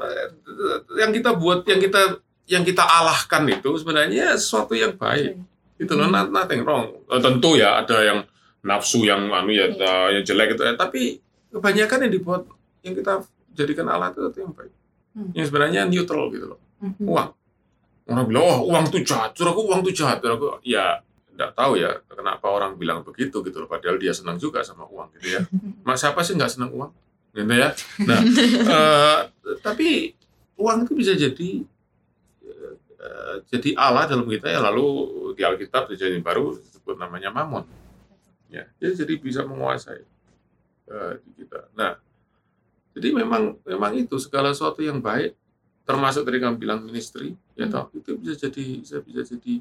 yang 0.96 1.12
kita 1.12 1.36
buat 1.36 1.62
yang 1.68 1.78
kita 1.78 2.18
yang 2.48 2.64
kita 2.66 2.82
alahkan 2.82 3.44
itu 3.46 3.70
sebenarnya 3.78 4.34
sesuatu 4.34 4.74
yang 4.74 4.96
baik. 4.96 5.38
Gitu 5.78 5.92
loh, 5.94 6.08
Hmm. 6.08 6.14
not- 6.14 6.32
nothing 6.32 6.62
wrong. 6.64 6.96
Eh, 7.06 7.20
tentu 7.20 7.54
ya 7.54 7.78
ada 7.78 7.98
yang 8.02 8.18
nafsu 8.62 9.02
yang 9.02 9.30
anu 9.30 9.50
ya, 9.50 9.66
Iya. 9.68 9.82
eh, 9.82 10.08
yang 10.18 10.24
jelek 10.24 10.48
itu, 10.54 10.62
eh, 10.64 10.76
tapi 10.76 11.02
kebanyakan 11.50 12.08
yang 12.08 12.12
dibuat 12.12 12.42
yang 12.82 12.94
kita 12.94 13.22
jadikan 13.52 13.86
Allah 13.86 14.10
itu, 14.10 14.22
itu 14.26 14.38
yang 14.42 14.54
baik. 14.54 14.72
Hmm. 15.12 15.30
Yang 15.36 15.46
sebenarnya 15.52 15.80
neutral 15.86 16.32
gitu 16.32 16.56
loh. 16.56 16.60
Mhm. 16.80 17.04
Uang. 17.04 17.30
Orang 18.02 18.26
bilang, 18.26 18.44
oh 18.44 18.58
uang 18.66 18.90
itu 18.90 19.06
jahat, 19.06 19.30
Suruh 19.38 19.54
aku 19.54 19.62
uang 19.70 19.80
itu 19.86 20.02
jahat. 20.02 20.18
Suruh 20.18 20.34
aku, 20.34 20.48
ya 20.66 20.98
nggak 21.32 21.56
tahu 21.56 21.80
ya 21.80 21.96
kenapa 22.12 22.44
orang 22.52 22.76
bilang 22.76 23.00
begitu 23.06 23.40
gitu 23.40 23.62
loh. 23.62 23.68
Padahal 23.70 23.96
dia 23.96 24.12
senang 24.12 24.36
juga 24.36 24.60
sama 24.66 24.84
uang 24.90 25.14
gitu 25.18 25.38
ya. 25.38 25.40
Mas 25.86 26.02
siapa 26.02 26.20
sih 26.26 26.34
nggak 26.34 26.52
senang 26.52 26.70
uang? 26.74 26.90
Gitu 27.32 27.48
ya. 27.48 27.72
Nah, 28.04 28.20
eh, 28.76 29.20
tapi 29.64 30.12
uang 30.58 30.84
itu 30.84 30.92
bisa 30.98 31.12
jadi 31.16 31.50
eh, 33.00 33.36
jadi 33.48 33.70
Allah 33.78 34.10
dalam 34.10 34.26
kita 34.28 34.50
ya 34.50 34.60
lalu 34.60 34.86
di 35.32 35.42
Alkitab 35.42 35.88
di 35.88 35.96
Perjanjian 35.96 36.22
baru 36.22 36.58
disebut 36.58 36.98
namanya 36.98 37.32
mamon. 37.32 37.64
Ya, 38.52 38.68
dia 38.76 38.92
jadi 38.92 39.16
bisa 39.16 39.48
menguasai 39.48 40.04
eh, 40.90 41.12
di 41.24 41.30
kita. 41.40 41.72
Nah, 41.72 41.96
jadi 42.92 43.08
memang 43.16 43.56
memang 43.64 43.92
itu 43.96 44.20
segala 44.20 44.52
sesuatu 44.52 44.84
yang 44.84 45.00
baik 45.00 45.32
termasuk 45.82 46.22
tadi 46.22 46.38
kamu 46.38 46.56
bilang 46.58 46.80
ministry 46.86 47.34
ya 47.58 47.66
Hmm. 47.66 47.74
toh 47.74 47.84
itu 47.98 48.10
bisa 48.18 48.34
jadi 48.38 48.64
bisa 48.80 48.96
bisa 49.02 49.20
jadi 49.34 49.52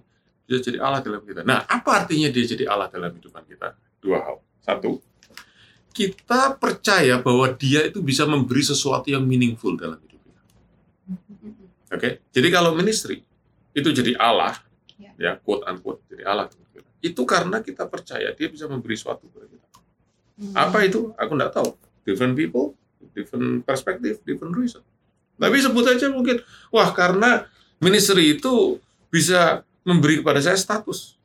bisa 0.46 0.58
jadi 0.62 0.78
Allah 0.82 1.00
dalam 1.02 1.22
kita. 1.24 1.42
Nah, 1.42 1.64
apa 1.66 2.06
artinya 2.06 2.28
dia 2.30 2.44
jadi 2.46 2.66
Allah 2.68 2.90
dalam 2.92 3.10
hidupan 3.14 3.42
kita? 3.48 3.74
Dua 4.02 4.20
hal. 4.22 4.38
Satu, 4.62 5.02
kita 5.92 6.56
percaya 6.56 7.18
bahwa 7.18 7.50
dia 7.52 7.84
itu 7.90 8.00
bisa 8.00 8.24
memberi 8.24 8.62
sesuatu 8.62 9.10
yang 9.10 9.26
meaningful 9.26 9.74
dalam 9.74 9.98
hidup 10.00 10.22
kita. 10.22 10.42
Oke, 11.92 12.10
jadi 12.30 12.48
kalau 12.48 12.72
ministry 12.78 13.26
itu 13.74 13.90
jadi 13.92 14.16
Allah, 14.16 14.56
Ya. 15.02 15.12
ya 15.18 15.32
quote 15.42 15.66
unquote 15.66 16.06
jadi 16.08 16.24
Allah. 16.30 16.46
Itu 17.02 17.26
karena 17.26 17.66
kita 17.66 17.90
percaya 17.90 18.30
dia 18.30 18.48
bisa 18.48 18.70
memberi 18.70 18.94
sesuatu 18.94 19.26
kepada 19.26 19.50
kita. 19.50 19.68
Mhm. 20.38 20.54
Apa 20.54 20.78
itu? 20.86 21.10
Aku 21.18 21.32
nggak 21.34 21.54
tahu. 21.58 21.70
Different 22.06 22.38
people, 22.38 22.78
different 23.18 23.66
perspective, 23.66 24.22
different 24.22 24.54
reason. 24.54 24.86
Tapi 25.42 25.58
sebut 25.58 25.86
aja 25.90 26.06
mungkin, 26.14 26.38
wah 26.70 26.94
karena 26.94 27.50
ministry 27.82 28.38
itu 28.38 28.78
bisa 29.10 29.66
memberi 29.82 30.22
kepada 30.22 30.38
saya 30.38 30.54
status. 30.54 31.18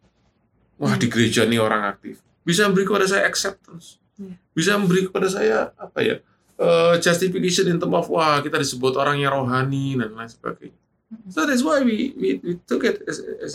Wah 0.81 0.97
Hmm. 0.97 1.01
di 1.01 1.07
gereja 1.13 1.45
ini 1.45 1.61
orang 1.61 1.85
aktif. 1.85 2.25
Bisa 2.41 2.65
memberi 2.65 2.89
kepada 2.89 3.05
saya 3.05 3.29
acceptance. 3.29 4.01
Ya. 4.17 4.33
Bisa 4.57 4.81
memberi 4.81 5.05
kepada 5.05 5.29
saya 5.29 5.77
apa 5.77 6.01
ya? 6.01 6.17
eh, 6.57 6.95
justification 7.05 7.69
in 7.69 7.77
terms 7.77 7.93
of 7.93 8.09
wah 8.09 8.41
kita 8.41 8.57
disebut 8.57 8.97
orang 8.97 9.21
yang 9.21 9.37
rohani 9.37 9.93
dan 10.01 10.17
lain 10.17 10.31
sebagainya. 10.33 10.81
Mhm. 11.13 11.29
So 11.29 11.45
that's 11.45 11.61
why 11.61 11.85
we 11.85 12.17
we, 12.17 12.41
we 12.41 12.53
took 12.65 12.83
it 12.89 13.05
as 13.05 13.21
as 13.21 13.53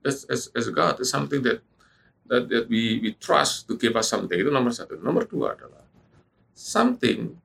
as 0.00 0.16
as, 0.32 0.40
as 0.56 0.66
God 0.72 0.96
as 1.04 1.12
something 1.12 1.44
that 1.44 1.60
that, 2.32 2.48
that 2.48 2.64
we 2.72 3.04
we 3.04 3.12
trust 3.20 3.68
to 3.68 3.76
give 3.76 3.94
us 4.00 4.08
something 4.08 4.32
itu 4.32 4.48
nomor 4.48 4.72
satu. 4.72 4.96
Nomor 4.96 5.28
dua 5.28 5.52
adalah 5.60 5.84
something 6.56 7.36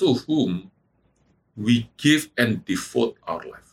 to 0.00 0.16
whom 0.24 0.72
we 1.54 1.86
give 1.94 2.30
and 2.34 2.62
devote 2.66 3.14
our 3.24 3.42
life. 3.46 3.70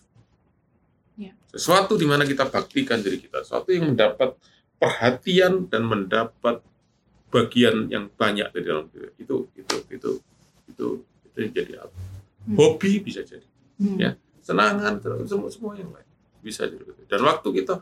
Ya. 1.17 1.33
Sesuatu 1.49 1.97
di 1.97 2.05
mana 2.05 2.23
kita 2.23 2.45
baktikan 2.47 3.01
diri 3.01 3.17
kita, 3.17 3.41
sesuatu 3.41 3.69
yang 3.73 3.93
mendapat 3.93 4.37
perhatian 4.77 5.69
dan 5.69 5.85
mendapat 5.85 6.61
bagian 7.29 7.87
yang 7.87 8.11
banyak 8.11 8.49
dari 8.51 8.65
dalam 8.65 8.85
diri 8.91 9.13
itu 9.15 9.47
itu 9.55 9.75
itu 9.87 10.11
itu 10.67 10.87
itu 11.31 11.37
yang 11.37 11.51
jadi 11.53 11.73
apa? 11.79 11.95
Hmm. 12.43 12.55
Hobi 12.57 12.99
bisa 12.99 13.21
jadi 13.23 13.45
Mhm. 13.81 13.97
ya. 13.97 14.11
senangan 14.41 14.97
terus 14.97 15.29
semua 15.29 15.49
semua 15.53 15.73
yang 15.77 15.93
lain 15.93 16.05
bisa 16.41 16.65
jadi 16.65 16.81
begitu. 16.81 17.05
dan 17.07 17.21
waktu 17.21 17.49
kita 17.61 17.73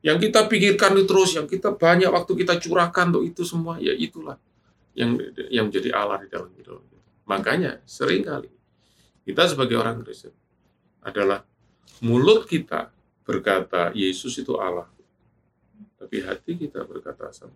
yang 0.00 0.16
kita 0.16 0.48
pikirkan 0.48 0.96
itu 0.96 1.04
terus 1.04 1.30
yang 1.36 1.44
kita 1.44 1.76
banyak 1.76 2.08
waktu 2.08 2.32
kita 2.32 2.56
curahkan 2.56 3.12
untuk 3.12 3.28
itu 3.28 3.44
semua 3.44 3.76
ya 3.76 3.92
itulah 3.92 4.40
yang 4.96 5.20
yang 5.52 5.68
menjadi 5.68 5.92
Allah 5.92 6.24
di 6.24 6.28
dalam 6.32 6.48
hidup 6.56 6.80
kita. 6.80 7.00
makanya 7.28 7.80
sering 7.84 8.24
kali 8.24 8.48
kita 9.28 9.44
sebagai 9.44 9.76
orang 9.76 10.00
Kristen 10.00 10.32
adalah 11.04 11.44
mulut 12.00 12.48
kita 12.48 12.88
berkata 13.28 13.92
Yesus 13.92 14.32
itu 14.40 14.56
Allah 14.56 14.88
tapi 16.00 16.24
hati 16.24 16.56
kita 16.56 16.80
berkata 16.88 17.28
else. 17.28 17.52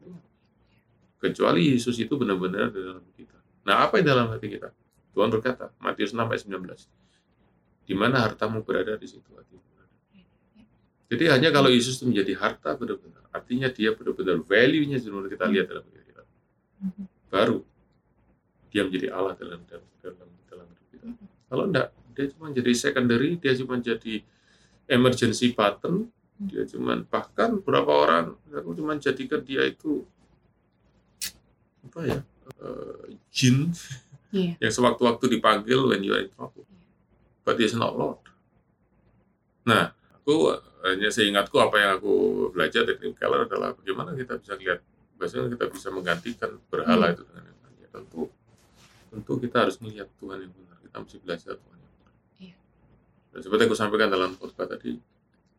kecuali 1.16 1.72
Yesus 1.72 1.96
itu 1.96 2.12
benar-benar 2.20 2.68
di 2.68 2.80
dalam 2.85 3.06
kita 3.16 3.40
nah 3.64 3.88
apa 3.88 3.96
yang 3.96 4.12
dalam 4.12 4.28
hati 4.37 4.52
kita 4.52 4.68
Tuhan 5.16 5.32
berkata 5.32 5.72
Matius 5.80 6.12
6 6.12 6.20
ayat 6.20 6.44
19 6.44 7.02
di 7.82 7.94
mana 7.98 8.22
hartamu 8.22 8.62
berada 8.62 8.94
di 8.94 9.04
situ 9.11 9.26
hatimu. 9.35 9.61
Jadi 11.12 11.28
hanya 11.28 11.52
kalau 11.52 11.68
Yesus 11.68 12.00
itu 12.00 12.08
menjadi 12.08 12.40
harta 12.40 12.72
benar-benar, 12.72 13.28
artinya 13.37 13.68
dia 13.68 13.92
benar-benar 13.92 14.40
value-nya 14.40 14.96
benar 14.96 15.28
kita 15.28 15.44
lihat 15.44 15.66
dalam 15.68 15.85
diri 15.92 16.04
kita. 16.08 16.22
Baru 17.28 17.61
dia 18.72 18.88
menjadi 18.88 19.12
Allah 19.12 19.37
dalam 19.37 19.61
dalam 19.68 19.85
dalam, 20.00 20.28
dalam 20.48 20.66
hidup 20.72 20.88
kita. 20.88 21.06
Kalau 21.52 21.68
enggak, 21.68 21.92
dia 22.16 22.32
cuma 22.32 22.48
jadi 22.48 22.72
secondary, 22.72 23.36
dia 23.36 23.52
cuma 23.52 23.76
jadi 23.76 24.24
emergency 24.88 25.52
button, 25.52 26.08
dia 26.40 26.64
cuma 26.64 26.96
bahkan 27.06 27.60
beberapa 27.60 27.92
orang 27.92 28.34
aku 28.50 28.72
cuma 28.72 28.96
jadikan 28.96 29.44
dia 29.44 29.62
itu 29.62 30.02
apa 31.86 32.00
ya 32.02 32.18
eh, 32.58 33.14
jin 33.30 33.70
Iya. 34.32 34.56
yang 34.64 34.72
sewaktu-waktu 34.72 35.28
dipanggil 35.28 35.92
when 35.92 36.00
you 36.00 36.16
are 36.16 36.24
in 36.24 36.32
trouble 36.32 36.64
but 37.44 37.60
is 37.60 37.76
not 37.76 37.92
Lord. 37.92 38.22
Nah, 39.62 39.92
aku 40.18 40.56
hanya 40.82 41.12
seingatku 41.12 41.54
apa 41.60 41.76
yang 41.78 41.90
aku 42.00 42.14
belajar 42.50 42.82
dari 42.82 42.98
Tim 42.98 43.12
Keller 43.12 43.44
adalah 43.46 43.76
bagaimana 43.76 44.16
kita 44.16 44.40
bisa 44.40 44.54
lihat, 44.56 44.78
bahasanya 45.20 45.52
kita 45.52 45.66
bisa 45.70 45.88
menggantikan 45.92 46.50
berhala 46.66 47.12
Hmm. 47.12 47.14
itu 47.14 47.22
dengan 47.28 47.44
yang 47.44 47.58
lain. 47.60 47.74
Ya, 47.78 47.88
tentu, 47.92 48.22
tentu 49.12 49.32
kita 49.38 49.56
harus 49.68 49.76
melihat 49.78 50.08
Tuhan 50.18 50.38
yang 50.42 50.52
benar. 50.54 50.71
Mesti 50.92 51.18
belajar 51.24 51.57
Tuhan 51.57 51.78
yang. 51.81 51.94
Iya. 52.38 52.57
Dan 53.33 53.40
seperti 53.40 53.62
aku 53.66 53.76
sampaikan 53.76 54.12
dalam 54.12 54.37
khotbah 54.37 54.68
tadi, 54.68 55.00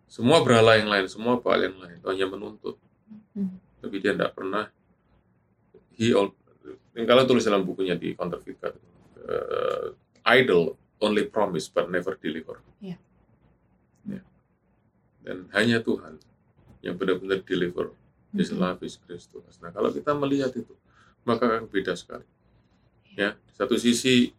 semua 0.06 0.46
berhala 0.46 0.78
yang 0.78 0.90
lain, 0.94 1.10
semua 1.10 1.42
baal 1.42 1.62
yang 1.66 1.78
lain, 1.82 1.98
itu 1.98 2.08
hanya 2.08 2.28
menuntut. 2.30 2.78
Hmm. 3.34 3.58
Tapi 3.82 3.96
dia 3.98 4.14
tidak 4.14 4.38
pernah, 4.38 4.70
he 5.98 6.14
all, 6.14 6.32
Keller 6.94 7.26
tulis 7.26 7.42
dalam 7.44 7.66
bukunya 7.66 7.98
di 7.98 8.14
Counterfeit 8.14 8.62
uh, 8.62 9.98
idol 10.38 10.78
only 11.02 11.26
promise 11.26 11.66
but 11.68 11.90
never 11.90 12.14
deliver. 12.22 12.62
Iya. 12.78 13.02
Ya. 14.06 14.22
Dan 15.26 15.50
hanya 15.58 15.82
Tuhan 15.82 16.22
yang 16.86 16.96
benar-benar 16.96 17.42
deliver 17.42 17.98
His 18.34 18.50
Mhm. 18.50 18.58
love 18.66 18.82
is. 18.82 18.98
Nah, 19.62 19.70
kalau 19.70 19.94
kita 19.94 20.10
melihat 20.18 20.50
itu, 20.58 20.74
maka 21.22 21.46
akan 21.46 21.70
beda 21.70 21.94
sekali. 21.94 22.26
Ya, 23.14 23.38
di 23.38 23.54
satu 23.54 23.78
sisi 23.78 24.34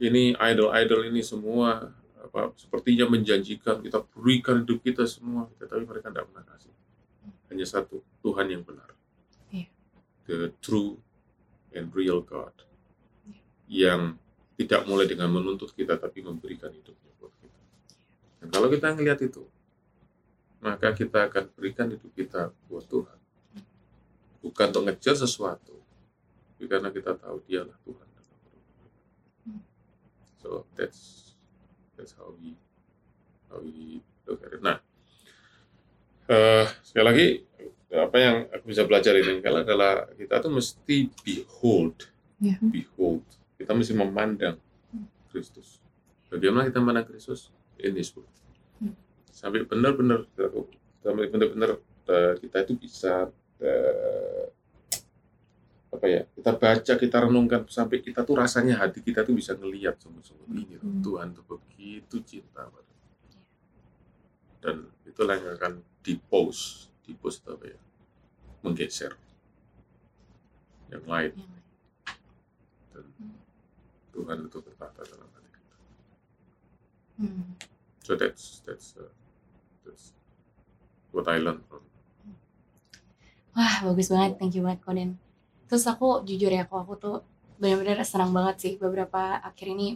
ini 0.00 0.32
idol-idol 0.32 1.12
ini 1.12 1.20
semua 1.20 1.92
apa 2.20 2.52
sepertinya 2.56 3.08
menjanjikan 3.10 3.84
kita 3.84 4.00
berikan 4.16 4.64
hidup 4.64 4.80
kita 4.80 5.04
semua 5.04 5.48
tetapi 5.60 5.84
mereka 5.84 6.08
tidak 6.08 6.24
pernah 6.32 6.44
kasih. 6.48 6.74
Hanya 7.52 7.66
satu 7.68 8.00
Tuhan 8.24 8.46
yang 8.48 8.62
benar. 8.64 8.90
Iya. 9.52 9.68
the 10.24 10.50
true 10.64 10.96
and 11.76 11.92
real 11.92 12.24
God. 12.24 12.54
Yang 13.68 14.16
tidak 14.56 14.88
mulai 14.88 15.06
dengan 15.06 15.30
menuntut 15.30 15.72
kita 15.76 16.00
tapi 16.00 16.24
memberikan 16.24 16.72
hidupnya 16.72 17.12
buat 17.20 17.32
kita. 17.40 17.60
Dan 18.40 18.48
kalau 18.48 18.68
kita 18.72 18.96
ngelihat 18.96 19.20
itu 19.20 19.44
maka 20.60 20.92
kita 20.92 21.28
akan 21.28 21.44
berikan 21.56 21.88
hidup 21.88 22.12
kita 22.16 22.52
buat 22.68 22.84
Tuhan. 22.88 23.18
Bukan 24.40 24.66
untuk 24.72 24.84
ngejar 24.88 25.16
sesuatu 25.16 25.80
tapi 26.60 26.68
karena 26.68 26.92
kita 26.92 27.16
tahu 27.16 27.40
dialah 27.48 27.72
Tuhan 27.88 28.09
so 30.40 30.64
that's 30.74 31.32
that's 31.94 32.16
how 32.16 32.32
we 32.40 32.56
how 33.52 33.60
we 33.60 34.00
look 34.24 34.40
at 34.40 34.56
it 34.56 34.62
nah 34.64 34.80
eh, 36.26 36.66
sekali 36.80 37.04
lagi 37.04 37.26
apa 37.90 38.16
yang 38.16 38.36
aku 38.48 38.64
bisa 38.70 38.86
belajar 38.86 39.12
ini 39.18 39.42
kalau 39.42 39.66
kalau 39.66 40.06
kita 40.16 40.40
tuh 40.40 40.52
mesti 40.52 40.96
behold 41.20 42.08
Ya. 42.40 42.56
behold 42.56 43.20
kita 43.60 43.76
mesti 43.76 43.92
memandang 43.92 44.56
Kristus 45.28 45.76
bagaimana 46.32 46.72
kita 46.72 46.80
memandang 46.80 47.04
Kristus 47.04 47.52
in 47.76 47.92
His 47.94 48.08
Word 48.16 48.24
Hmm. 48.80 48.96
sampai 49.28 49.68
benar-benar 49.68 50.24
sampai 51.04 51.28
benar-benar 51.28 51.76
eh, 52.08 52.32
kita 52.40 52.64
itu 52.64 52.80
bisa 52.80 53.28
eh, 53.60 54.48
apa 55.90 56.06
ya 56.06 56.22
kita 56.38 56.54
baca 56.54 56.92
kita 56.94 57.16
renungkan 57.26 57.66
sampai 57.66 57.98
kita 57.98 58.22
tuh 58.22 58.38
rasanya 58.38 58.78
hati 58.78 59.02
kita 59.02 59.26
tuh 59.26 59.34
bisa 59.34 59.58
ngelihat 59.58 59.98
sungguh-sungguh 59.98 60.48
ini 60.54 60.74
Hmm. 60.80 61.04
Tuhan 61.04 61.36
tuh 61.36 61.44
begitu 61.44 62.16
cinta 62.24 62.64
pada 62.64 62.94
dan 64.64 64.88
itulah 65.04 65.36
yang 65.36 65.56
akan 65.60 65.84
dipose 66.00 66.88
itu 67.04 67.28
apa 67.50 67.64
ya 67.68 67.80
menggeser 68.62 69.12
yang 70.90 71.04
lain. 71.06 71.32
Dan 72.90 73.04
Tuhan 74.10 74.38
itu 74.46 74.58
bertata 74.58 75.00
dalam 75.06 75.28
hati 75.32 75.50
kita. 75.54 75.76
Hmm. 77.20 77.44
so 78.02 78.16
that's 78.16 78.64
that's 78.66 78.96
uh, 78.98 79.12
that's 79.86 80.12
what 81.14 81.28
I 81.30 81.38
learned 81.38 81.64
from 81.68 81.84
Wah 83.50 83.82
bagus 83.82 84.14
banget, 84.14 84.38
thank 84.38 84.54
you 84.54 84.62
banget 84.62 84.80
Koden. 84.86 85.10
Terus 85.70 85.86
aku 85.86 86.26
jujur 86.26 86.50
ya, 86.50 86.66
kok 86.66 86.82
aku 86.82 86.94
tuh 86.98 87.16
benar-benar 87.62 88.02
senang 88.02 88.34
banget 88.34 88.56
sih 88.58 88.72
beberapa 88.74 89.38
akhir 89.38 89.70
ini 89.70 89.94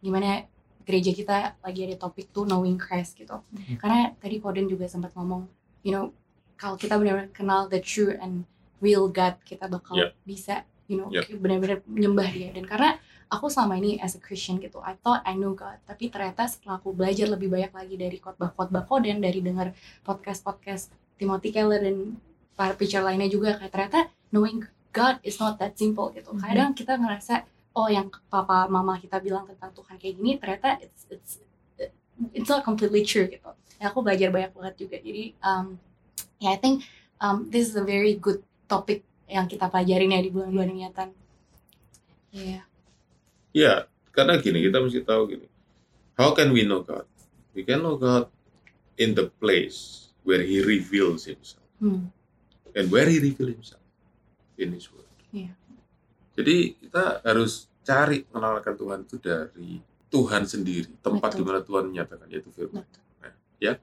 gimana 0.00 0.48
gereja 0.88 1.12
kita 1.12 1.36
lagi 1.60 1.80
ada 1.84 1.96
topik 2.00 2.32
tuh 2.32 2.48
knowing 2.48 2.80
Christ 2.80 3.20
gitu. 3.20 3.44
Karena 3.76 4.16
tadi 4.16 4.40
Koden 4.40 4.64
juga 4.64 4.88
sempat 4.88 5.12
ngomong, 5.12 5.44
you 5.84 5.92
know, 5.92 6.16
kalau 6.56 6.80
kita 6.80 6.96
benar-benar 6.96 7.28
kenal 7.36 7.68
the 7.68 7.78
true 7.84 8.16
and 8.16 8.48
real 8.80 9.12
God, 9.12 9.36
kita 9.44 9.68
bakal 9.68 9.92
Yeah. 9.92 10.10
bisa, 10.24 10.64
you 10.88 10.96
know, 10.96 11.12
Yeah. 11.12 11.28
benar-benar 11.36 11.84
menyembah 11.84 12.28
dia. 12.32 12.48
Dan 12.56 12.64
karena 12.64 12.96
aku 13.28 13.52
selama 13.52 13.76
ini 13.76 14.00
as 14.00 14.16
a 14.16 14.20
Christian 14.24 14.56
gitu, 14.56 14.80
I 14.80 14.96
thought 14.98 15.20
I 15.28 15.36
know 15.36 15.52
God, 15.52 15.78
tapi 15.84 16.08
ternyata 16.08 16.48
setelah 16.48 16.80
aku 16.80 16.96
belajar 16.96 17.28
lebih 17.28 17.52
banyak 17.52 17.76
lagi 17.76 17.94
dari 18.00 18.16
khotbah-khotbah 18.16 18.88
Koden, 18.88 19.20
dari 19.20 19.44
dengar 19.44 19.76
podcast-podcast 20.02 20.90
Timothy 21.20 21.52
Keller 21.52 21.84
dan 21.84 22.16
para 22.56 22.72
preacher 22.72 23.04
lainnya 23.04 23.28
juga 23.28 23.60
kayak 23.60 23.72
ternyata 23.72 24.00
knowing 24.32 24.64
God 24.90 25.22
is 25.22 25.38
not 25.38 25.58
that 25.62 25.78
simple 25.78 26.10
gitu. 26.10 26.34
Mhm. 26.34 26.42
Kadang 26.42 26.70
kita 26.74 26.98
ngerasa 26.98 27.46
oh 27.78 27.86
yang 27.86 28.10
papa 28.26 28.66
mama 28.66 28.98
kita 28.98 29.22
bilang 29.22 29.46
tentang 29.46 29.70
Tuhan 29.70 29.96
kayak 29.96 30.14
gini 30.18 30.32
ternyata 30.42 30.82
it's 30.82 31.06
it's 31.06 31.32
it's 32.34 32.50
not 32.50 32.66
completely 32.66 33.06
true 33.06 33.30
gitu. 33.30 33.50
Ya, 33.80 33.88
aku 33.94 34.02
belajar 34.02 34.28
banyak 34.28 34.52
banget 34.52 34.74
juga. 34.76 34.96
Jadi 34.98 35.32
um, 35.40 35.78
ya 36.42 36.52
I 36.52 36.58
think 36.58 36.84
um, 37.22 37.46
this 37.48 37.70
is 37.70 37.74
a 37.78 37.86
very 37.86 38.18
good 38.18 38.42
topic 38.66 39.06
yang 39.30 39.46
kita 39.46 39.70
pelajarin 39.70 40.10
ya 40.10 40.20
di 40.20 40.30
bulan-bulan 40.34 40.70
niatan. 40.74 41.08
Iya. 42.34 42.62
Ya, 43.50 43.74
karena 44.14 44.38
gini, 44.38 44.62
kita 44.62 44.78
mesti 44.82 45.02
tahu 45.02 45.22
gini. 45.30 45.46
How 46.18 46.34
can 46.34 46.50
we 46.50 46.66
know 46.66 46.82
God? 46.82 47.06
We 47.54 47.66
can 47.66 47.82
know 47.82 47.98
God 47.98 48.30
in 48.98 49.14
the 49.14 49.30
place 49.42 50.10
where 50.22 50.42
He 50.42 50.62
reveals 50.62 51.26
Himself. 51.26 51.66
Hmm. 51.78 52.10
And 52.74 52.90
where 52.90 53.06
He 53.06 53.18
reveals 53.18 53.54
Himself? 53.54 53.79
In 54.60 54.76
His 54.76 54.92
Word. 54.92 55.08
Iya. 55.32 55.56
Jadi 56.36 56.76
kita 56.76 57.24
harus 57.24 57.66
cari 57.80 58.22
mengenalkan 58.28 58.76
Tuhan 58.76 58.98
itu 59.08 59.16
dari 59.16 59.80
Tuhan 60.12 60.42
sendiri. 60.44 60.92
Tempat 61.00 61.34
di 61.38 61.42
mana 61.42 61.64
Tuhan 61.64 61.88
menyatakan, 61.88 62.28
yaitu 62.28 62.52
firman. 62.52 62.84
Betul. 62.84 63.78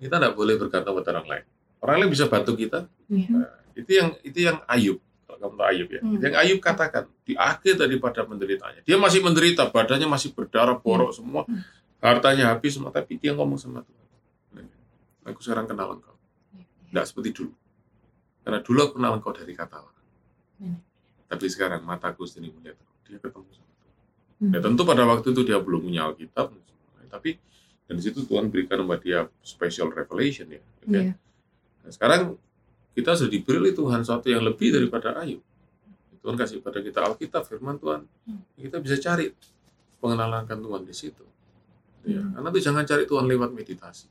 Kita 0.00 0.16
tidak 0.16 0.32
boleh 0.32 0.56
bergantung 0.56 0.96
pada 0.96 1.12
orang 1.12 1.28
lain. 1.28 1.44
Orang 1.84 1.96
lain 2.00 2.08
bisa 2.08 2.24
bantu 2.24 2.56
kita. 2.56 2.88
Iya. 3.12 3.28
Nah, 3.36 3.52
itu 3.76 3.90
yang 3.92 4.08
itu 4.24 4.38
yang 4.48 4.58
Ayub. 4.64 4.96
Kalau 5.28 5.36
kamu 5.44 5.54
tahu 5.60 5.66
Ayub 5.68 5.88
ya. 5.92 6.00
Hmm. 6.00 6.16
Yang 6.24 6.34
Ayub 6.40 6.58
katakan 6.64 7.04
di 7.20 7.36
akhir 7.36 7.76
daripada 7.76 8.24
menderitanya. 8.24 8.80
Dia 8.80 8.96
masih 8.96 9.20
menderita, 9.20 9.68
badannya 9.68 10.08
masih 10.08 10.32
berdarah, 10.32 10.80
borok 10.80 11.12
semua, 11.12 11.44
Hmm. 11.44 11.60
hartanya 12.00 12.48
habis 12.48 12.80
semua. 12.80 12.88
Tapi 12.88 13.20
dia 13.20 13.36
ngomong 13.36 13.60
sama 13.60 13.84
Tuhan. 13.84 14.06
Aku 15.28 15.44
sekarang 15.44 15.68
kenal 15.68 16.00
engkau. 16.00 16.16
Tidak 16.88 17.04
seperti 17.04 17.36
dulu. 17.36 17.52
Karena 18.40 18.58
dulu 18.64 18.78
aku 18.80 18.92
kenal 18.96 19.12
engkau 19.20 19.36
dari 19.36 19.52
kata 19.52 19.84
Allah. 19.84 19.99
Hmm. 20.60 20.78
Tapi 21.26 21.46
sekarang 21.48 21.80
mataku 21.82 22.28
sendiri 22.28 22.52
melihat. 22.54 22.76
Dia 23.08 23.18
ketemu 23.18 23.48
sama 23.50 23.72
Tuhan. 23.80 23.94
Hmm. 24.40 24.52
Ya 24.54 24.58
tentu 24.60 24.82
pada 24.84 25.02
waktu 25.08 25.28
itu 25.32 25.42
dia 25.42 25.58
belum 25.58 25.80
punya 25.88 26.06
Alkitab. 26.06 26.52
Tapi 27.10 27.40
dan 27.90 27.98
di 27.98 28.02
situ 28.06 28.22
Tuhan 28.22 28.46
berikan 28.54 28.78
kepada 28.86 29.02
dia 29.02 29.20
special 29.42 29.90
revelation 29.90 30.46
ya. 30.46 30.62
oke? 30.62 30.94
Iya. 30.94 31.12
Nah, 31.80 31.90
sekarang 31.90 32.20
kita 32.94 33.18
sudah 33.18 33.30
diberi 33.32 33.58
oleh 33.58 33.74
Tuhan 33.74 34.06
sesuatu 34.06 34.30
yang 34.30 34.46
lebih 34.46 34.70
daripada 34.70 35.18
Ayub. 35.18 35.42
Tuhan 36.20 36.36
kasih 36.36 36.60
pada 36.60 36.78
kita 36.84 37.00
Alkitab, 37.02 37.42
firman 37.48 37.80
Tuhan. 37.80 38.04
Hmm. 38.28 38.44
Kita 38.54 38.78
bisa 38.78 38.94
cari 39.00 39.32
pengenalan 39.98 40.44
akan 40.46 40.58
Tuhan 40.60 40.82
di 40.86 40.94
situ. 40.94 41.24
Ya, 42.06 42.20
Hmm. 42.22 42.32
karena 42.32 42.48
tuh 42.48 42.62
jangan 42.62 42.84
cari 42.86 43.04
Tuhan 43.04 43.24
lewat 43.26 43.50
meditasi. 43.52 44.08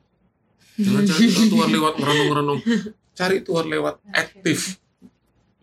Jangan 0.79 1.03
cari 1.07 1.25
Tuhan 1.27 1.69
lewat 1.73 1.93
merenung-merenung. 1.99 2.61
Cari 3.19 3.43
Tuhan 3.43 3.67
lewat 3.67 3.99
aktif. 4.15 4.79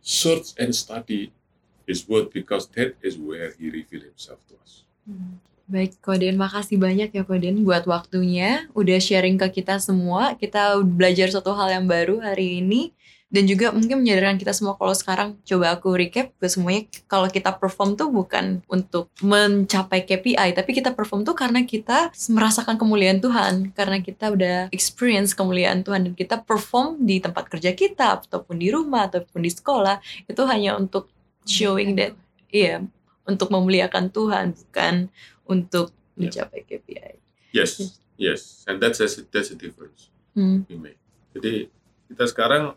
Search 0.06 0.54
and 0.54 0.70
study 0.70 1.34
His 1.82 2.06
Word 2.06 2.30
because 2.30 2.70
that 2.78 2.94
is 3.02 3.18
where 3.18 3.50
He 3.58 3.74
reveal 3.74 4.06
Himself 4.06 4.38
to 4.46 4.54
us. 4.62 4.86
Hmm. 5.02 5.42
Baik, 5.66 5.98
Koden, 5.98 6.38
makasih 6.38 6.78
banyak 6.78 7.10
ya 7.10 7.26
Koden 7.26 7.66
buat 7.66 7.82
waktunya, 7.90 8.70
udah 8.70 9.02
sharing 9.02 9.34
ke 9.34 9.50
kita 9.50 9.82
semua. 9.82 10.38
Kita 10.38 10.78
belajar 10.78 11.26
satu 11.26 11.50
hal 11.58 11.74
yang 11.82 11.90
baru 11.90 12.22
hari 12.22 12.62
ini 12.62 12.94
dan 13.26 13.42
juga 13.44 13.74
mungkin 13.74 14.00
menyadarkan 14.00 14.38
kita 14.38 14.54
semua 14.54 14.78
kalau 14.78 14.94
sekarang 14.94 15.28
coba 15.42 15.74
aku 15.74 15.92
recap 15.92 16.30
ke 16.38 16.46
semuanya 16.46 16.86
kalau 17.10 17.26
kita 17.26 17.50
perform 17.50 17.98
tuh 17.98 18.06
bukan 18.08 18.62
untuk 18.70 19.10
mencapai 19.18 20.06
KPI 20.06 20.54
tapi 20.54 20.70
kita 20.70 20.94
perform 20.94 21.26
tuh 21.26 21.34
karena 21.34 21.66
kita 21.66 22.14
merasakan 22.30 22.78
kemuliaan 22.78 23.18
Tuhan 23.18 23.74
karena 23.74 23.98
kita 23.98 24.30
udah 24.30 24.56
experience 24.70 25.34
kemuliaan 25.34 25.82
Tuhan 25.82 26.06
dan 26.06 26.14
kita 26.14 26.38
perform 26.40 27.02
di 27.02 27.18
tempat 27.18 27.50
kerja 27.50 27.74
kita 27.74 28.22
ataupun 28.22 28.62
di 28.62 28.70
rumah 28.70 29.10
ataupun 29.10 29.42
di 29.42 29.50
sekolah 29.50 29.98
itu 30.24 30.42
hanya 30.46 30.78
untuk 30.78 31.10
showing 31.42 31.98
that 31.98 32.14
iya 32.48 32.78
untuk 33.26 33.50
memuliakan 33.50 34.08
Tuhan 34.08 34.54
bukan 34.54 35.10
untuk 35.44 35.90
Ya. 36.16 36.32
mencapai 36.32 36.64
KPI. 36.64 37.20
Yes, 37.52 38.00
yes, 38.16 38.64
and 38.64 38.80
that's 38.80 38.96
that's 38.96 39.20
that's 39.28 39.52
the 39.52 39.58
difference. 39.60 40.08
Hmm. 40.32 40.64
we 40.64 40.80
make. 40.80 40.96
Jadi 41.36 41.68
kita 42.08 42.24
sekarang 42.24 42.72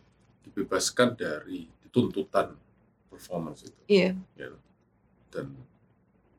dibebaskan 0.60 1.15
dari 1.15 1.72
tuntutan 1.88 2.52
performance 3.08 3.63
itu, 3.63 3.80
Iya, 3.88 4.12
ya. 4.36 4.52
dan 5.32 5.56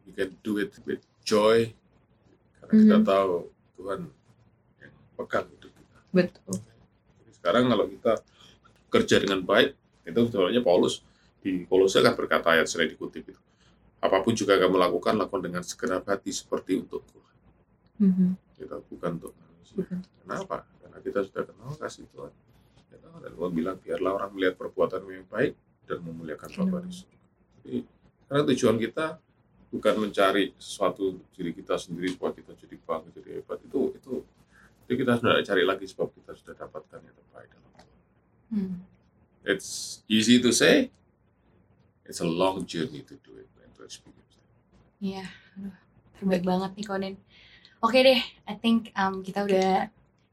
we 0.04 0.12
can 0.12 0.36
do 0.44 0.60
it 0.60 0.76
with 0.84 1.00
joy 1.24 1.72
karena 2.60 2.72
kita 2.76 2.96
Mhm. 3.00 3.06
tahu 3.08 3.32
Tuhan 3.80 4.00
yang 4.78 4.92
pegang 5.16 5.48
hidup 5.48 5.72
kita. 5.72 5.98
betul. 6.12 6.56
Jadi 7.16 7.30
sekarang 7.32 7.64
kalau 7.66 7.88
kita 7.88 8.12
kerja 8.92 9.16
dengan 9.24 9.40
baik, 9.40 9.72
itu 10.04 10.20
sebenarnya 10.28 10.60
Paulus 10.60 11.00
di 11.40 11.64
Kolose 11.64 12.04
kan 12.04 12.12
berkata 12.12 12.52
ayat 12.52 12.68
sering 12.68 12.92
dikutip 12.92 13.24
itu. 13.24 13.40
Apa 14.04 14.20
pun 14.20 14.36
juga 14.36 14.60
kamu 14.60 14.76
lakukan, 14.76 15.16
lakukan 15.16 15.40
dengan 15.48 15.64
segenap 15.64 16.04
hati 16.04 16.28
seperti 16.28 16.76
untuk 16.76 17.00
Tuhan. 17.08 17.36
Mhm. 18.04 18.28
Kita 18.60 18.76
bukan 18.84 19.10
untuk 19.16 19.32
manusia. 19.32 19.76
Bukan. 19.80 19.98
Kenapa? 20.20 20.68
Karena 20.84 20.98
kita 21.00 21.20
sudah 21.24 21.42
kenal 21.48 21.72
kasih 21.80 22.04
Tuhan. 22.12 22.32
Dan 23.18 23.30
Tuhan 23.34 23.52
bilang 23.52 23.76
biarlah 23.82 24.12
orang 24.14 24.30
melihat 24.36 24.54
perbuatan 24.54 25.02
yang 25.10 25.26
baik 25.26 25.52
dan 25.90 25.98
memuliakan 26.06 26.48
Bapa 26.54 26.78
di 26.86 26.92
surga. 26.94 27.18
Jadi 27.60 27.78
karena 28.30 28.42
tujuan 28.54 28.76
kita 28.78 29.06
bukan 29.70 29.94
mencari 30.06 30.54
sesuatu 30.54 31.18
diri 31.34 31.50
kita 31.50 31.74
sendiri 31.74 32.14
supaya 32.14 32.34
kita 32.34 32.54
jadi 32.54 32.76
bangga, 32.78 33.10
jadi 33.10 33.30
hebat. 33.42 33.58
Itu 33.66 33.94
itu 33.98 34.12
itu 34.86 34.92
kita 34.94 35.18
sudah 35.18 35.42
cari 35.42 35.62
lagi 35.66 35.86
sebab 35.86 36.08
kita 36.14 36.32
sudah 36.38 36.54
dapatkan 36.54 36.98
yang 37.02 37.14
terbaik 37.14 37.48
dalam 37.50 37.70
Tuhan. 37.74 37.88
Hmm. 38.50 38.74
It's 39.46 40.02
easy 40.06 40.38
to 40.42 40.50
say. 40.54 40.94
It's 42.06 42.18
a 42.18 42.26
long 42.26 42.66
journey 42.66 43.06
to 43.06 43.14
do 43.22 43.38
it 43.38 43.46
and 43.62 43.70
to 43.78 43.86
experience 43.86 44.34
it. 44.34 44.46
Iya, 44.98 45.24
aduh, 45.58 45.74
terbaik 46.18 46.42
banget 46.42 46.70
nih 46.74 46.86
Koden. 46.86 47.14
Oke 47.80 47.98
deh, 48.02 48.20
I 48.50 48.54
think 48.58 48.90
um, 48.98 49.22
kita 49.22 49.46
udah 49.46 49.88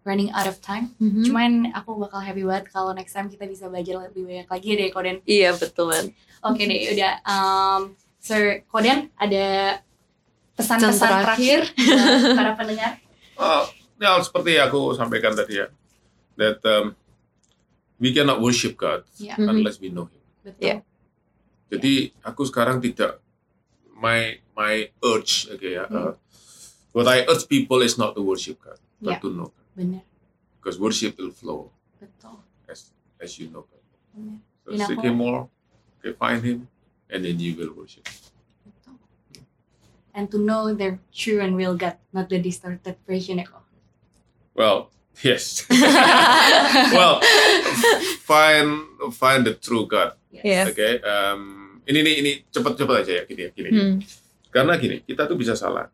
running 0.08 0.32
out 0.32 0.48
of 0.48 0.64
time. 0.64 0.96
Mhm. 0.98 1.28
Cuman 1.28 1.52
aku 1.76 2.00
bakal 2.00 2.24
happy 2.24 2.48
banget 2.48 2.72
kalau 2.72 2.96
next 2.96 3.12
time 3.12 3.28
kita 3.28 3.44
bisa 3.44 3.68
belajar 3.68 4.08
lebih 4.08 4.24
banyak 4.24 4.48
lagi 4.48 4.70
deh 4.74 4.90
Koden. 4.90 5.18
Iya 5.28 5.52
betul 5.54 5.92
banget. 5.92 6.16
Oke 6.40 6.64
deh, 6.64 6.80
udah. 6.96 7.14
Um, 7.28 7.82
Sir 8.18 8.64
Koden 8.66 9.12
ada 9.14 9.78
pesan-pesan 10.56 10.96
Pesan 10.96 11.10
terakhir, 11.22 11.60
terakhir. 11.76 12.36
para 12.40 12.52
pendengar. 12.56 12.92
Oh, 13.36 13.68
ya 14.00 14.18
seperti 14.20 14.56
aku 14.58 14.96
sampaikan 14.96 15.36
tadi 15.36 15.60
ya, 15.60 15.68
that 16.36 16.58
um, 16.66 16.96
we 17.98 18.10
cannot 18.10 18.40
worship 18.40 18.74
God 18.74 19.04
Ya, 19.18 19.36
Mhm. 19.36 19.50
unless 19.52 19.78
we 19.78 19.90
know 19.90 20.08
Him. 20.08 20.24
betul. 20.42 20.64
Yeah. 20.64 20.80
Jadi 21.68 22.16
aku 22.22 22.48
sekarang 22.48 22.80
tidak 22.80 23.20
my 23.94 24.40
my 24.54 24.88
urge, 25.04 25.50
okay 25.50 25.76
ya. 25.76 25.86
Hmm. 25.86 25.98
uh, 25.98 26.14
what 26.92 27.06
I 27.06 27.26
urge 27.26 27.46
people 27.46 27.82
is 27.82 27.98
not 27.98 28.14
to 28.14 28.22
worship 28.22 28.58
God, 28.58 28.78
Yeah. 28.98 29.18
but 29.18 29.22
to 29.22 29.30
know 29.30 29.50
God, 29.50 29.57
Benar, 29.78 30.02
because 30.58 30.82
worship 30.82 31.14
will 31.16 31.30
flow 31.30 31.70
betul. 32.02 32.42
as 32.66 32.90
as 33.22 33.38
you 33.38 33.54
know. 33.54 33.70
Benar, 34.10 34.42
So 34.66 34.74
Dan 34.74 34.84
seek 34.84 34.98
aku- 34.98 35.06
Him 35.06 35.16
more, 35.16 35.40
okay, 36.02 36.12
find 36.12 36.42
Him, 36.42 36.66
and 37.08 37.22
then 37.22 37.38
you 37.38 37.54
will 37.54 37.72
worship. 37.72 38.04
betul. 38.66 38.98
And 40.12 40.26
to 40.28 40.42
know 40.42 40.74
the 40.74 40.98
true 41.14 41.38
and 41.40 41.54
real 41.54 41.78
God, 41.78 42.02
not 42.10 42.26
the 42.28 42.42
distorted 42.42 42.98
version 43.06 43.38
kok. 43.46 43.62
Well, 44.58 44.90
yes. 45.22 45.62
well, 46.98 47.22
find 48.26 48.82
find 49.14 49.46
the 49.46 49.54
true 49.54 49.86
God. 49.86 50.18
Yes. 50.34 50.74
Oke, 50.74 51.06
um, 51.06 51.42
ini 51.86 52.02
ini 52.02 52.12
ini 52.20 52.32
cepat-cepat 52.50 53.06
aja 53.06 53.14
ya 53.14 53.24
gini 53.24 53.42
ya 53.46 53.50
gini. 53.54 53.70
Hmm. 53.70 53.96
Karena 54.50 54.74
gini, 54.76 55.06
kita 55.06 55.30
tuh 55.30 55.38
bisa 55.38 55.54
salah. 55.54 55.88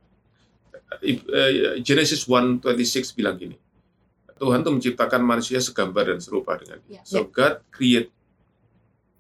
Eh, 1.04 1.20
Genesis 1.82 2.24
1:26 2.26 3.12
bilang 3.14 3.36
gini. 3.36 3.60
Tuhan 4.44 4.60
tuh 4.60 4.76
menciptakan 4.76 5.24
manusia 5.24 5.64
segambar 5.64 6.12
dan 6.12 6.20
serupa 6.20 6.60
dengan 6.60 6.84
dia. 6.84 7.00
Ya. 7.00 7.02
So 7.08 7.24
God 7.24 7.64
create 7.72 8.12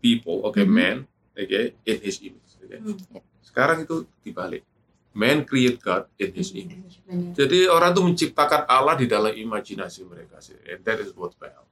people, 0.03 0.43
oke, 0.43 0.59
Mhm. 0.59 0.67
man, 0.67 0.97
oke, 1.33 1.61
in 1.79 1.97
his 2.03 2.19
image. 2.19 2.59
oke. 2.59 2.75
Hmm. 2.75 3.23
Sekarang 3.39 3.87
itu 3.87 4.03
dibalik. 4.19 4.67
Man 5.13 5.45
create 5.45 5.77
God 5.77 6.09
in 6.17 6.33
his 6.33 6.49
image. 6.51 6.97
Benar. 7.05 7.37
Jadi 7.37 7.69
orang 7.69 7.93
tuh 7.93 8.01
menciptakan 8.01 8.65
Allah 8.65 8.97
di 8.97 9.05
dalam 9.05 9.29
imajinasi 9.29 10.01
mereka 10.09 10.41
sih. 10.41 10.57
And 10.65 10.81
that 10.83 10.99
is 10.99 11.13
what 11.13 11.37
well. 11.37 11.63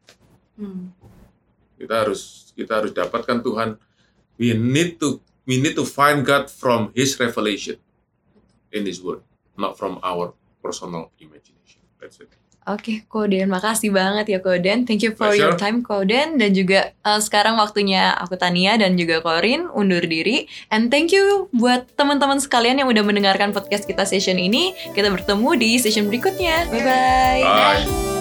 Hmm. 0.61 0.93
Kita 1.75 2.05
harus 2.05 2.53
kita 2.53 2.85
harus 2.85 2.93
dapatkan 2.93 3.41
Tuhan. 3.41 3.81
We 4.37 4.53
need 4.53 5.01
to 5.01 5.17
we 5.49 5.57
need 5.57 5.73
to 5.73 5.89
find 5.89 6.21
God 6.21 6.53
from 6.53 6.93
His 6.93 7.17
revelation 7.17 7.81
in 8.69 8.85
His 8.85 9.01
Word, 9.01 9.25
not 9.57 9.73
from 9.73 9.97
our 10.05 10.37
personal 10.61 11.09
imagination. 11.17 11.81
That's 11.97 12.21
it. 12.21 12.29
Oke, 12.69 13.01
Koden, 13.09 13.49
makasih 13.49 13.89
banget 13.89 14.37
ya 14.37 14.39
Koden. 14.39 14.85
Thank 14.85 15.01
you 15.01 15.17
for 15.17 15.33
Pleasure. 15.33 15.49
your 15.49 15.53
time 15.57 15.81
Koden 15.81 16.37
dan 16.37 16.53
juga 16.53 16.93
eh, 16.93 17.19
sekarang 17.19 17.57
waktunya 17.57 18.13
aku 18.13 18.37
Tania 18.37 18.77
dan 18.77 18.93
juga 18.93 19.17
Korin 19.25 19.65
undur 19.73 20.05
diri. 20.05 20.45
And 20.69 20.93
thank 20.93 21.09
you 21.09 21.49
buat 21.57 21.89
teman-teman 21.97 22.37
sekalian 22.37 22.77
yang 22.77 22.89
udah 22.89 23.01
mendengarkan 23.01 23.49
podcast 23.49 23.89
kita 23.89 24.05
session 24.05 24.37
ini. 24.37 24.77
Kita 24.93 25.09
bertemu 25.09 25.49
di 25.57 25.81
session 25.81 26.05
berikutnya. 26.05 26.69
Bye 26.69 26.85
bye. 26.85 27.41
Bye. 27.41 28.20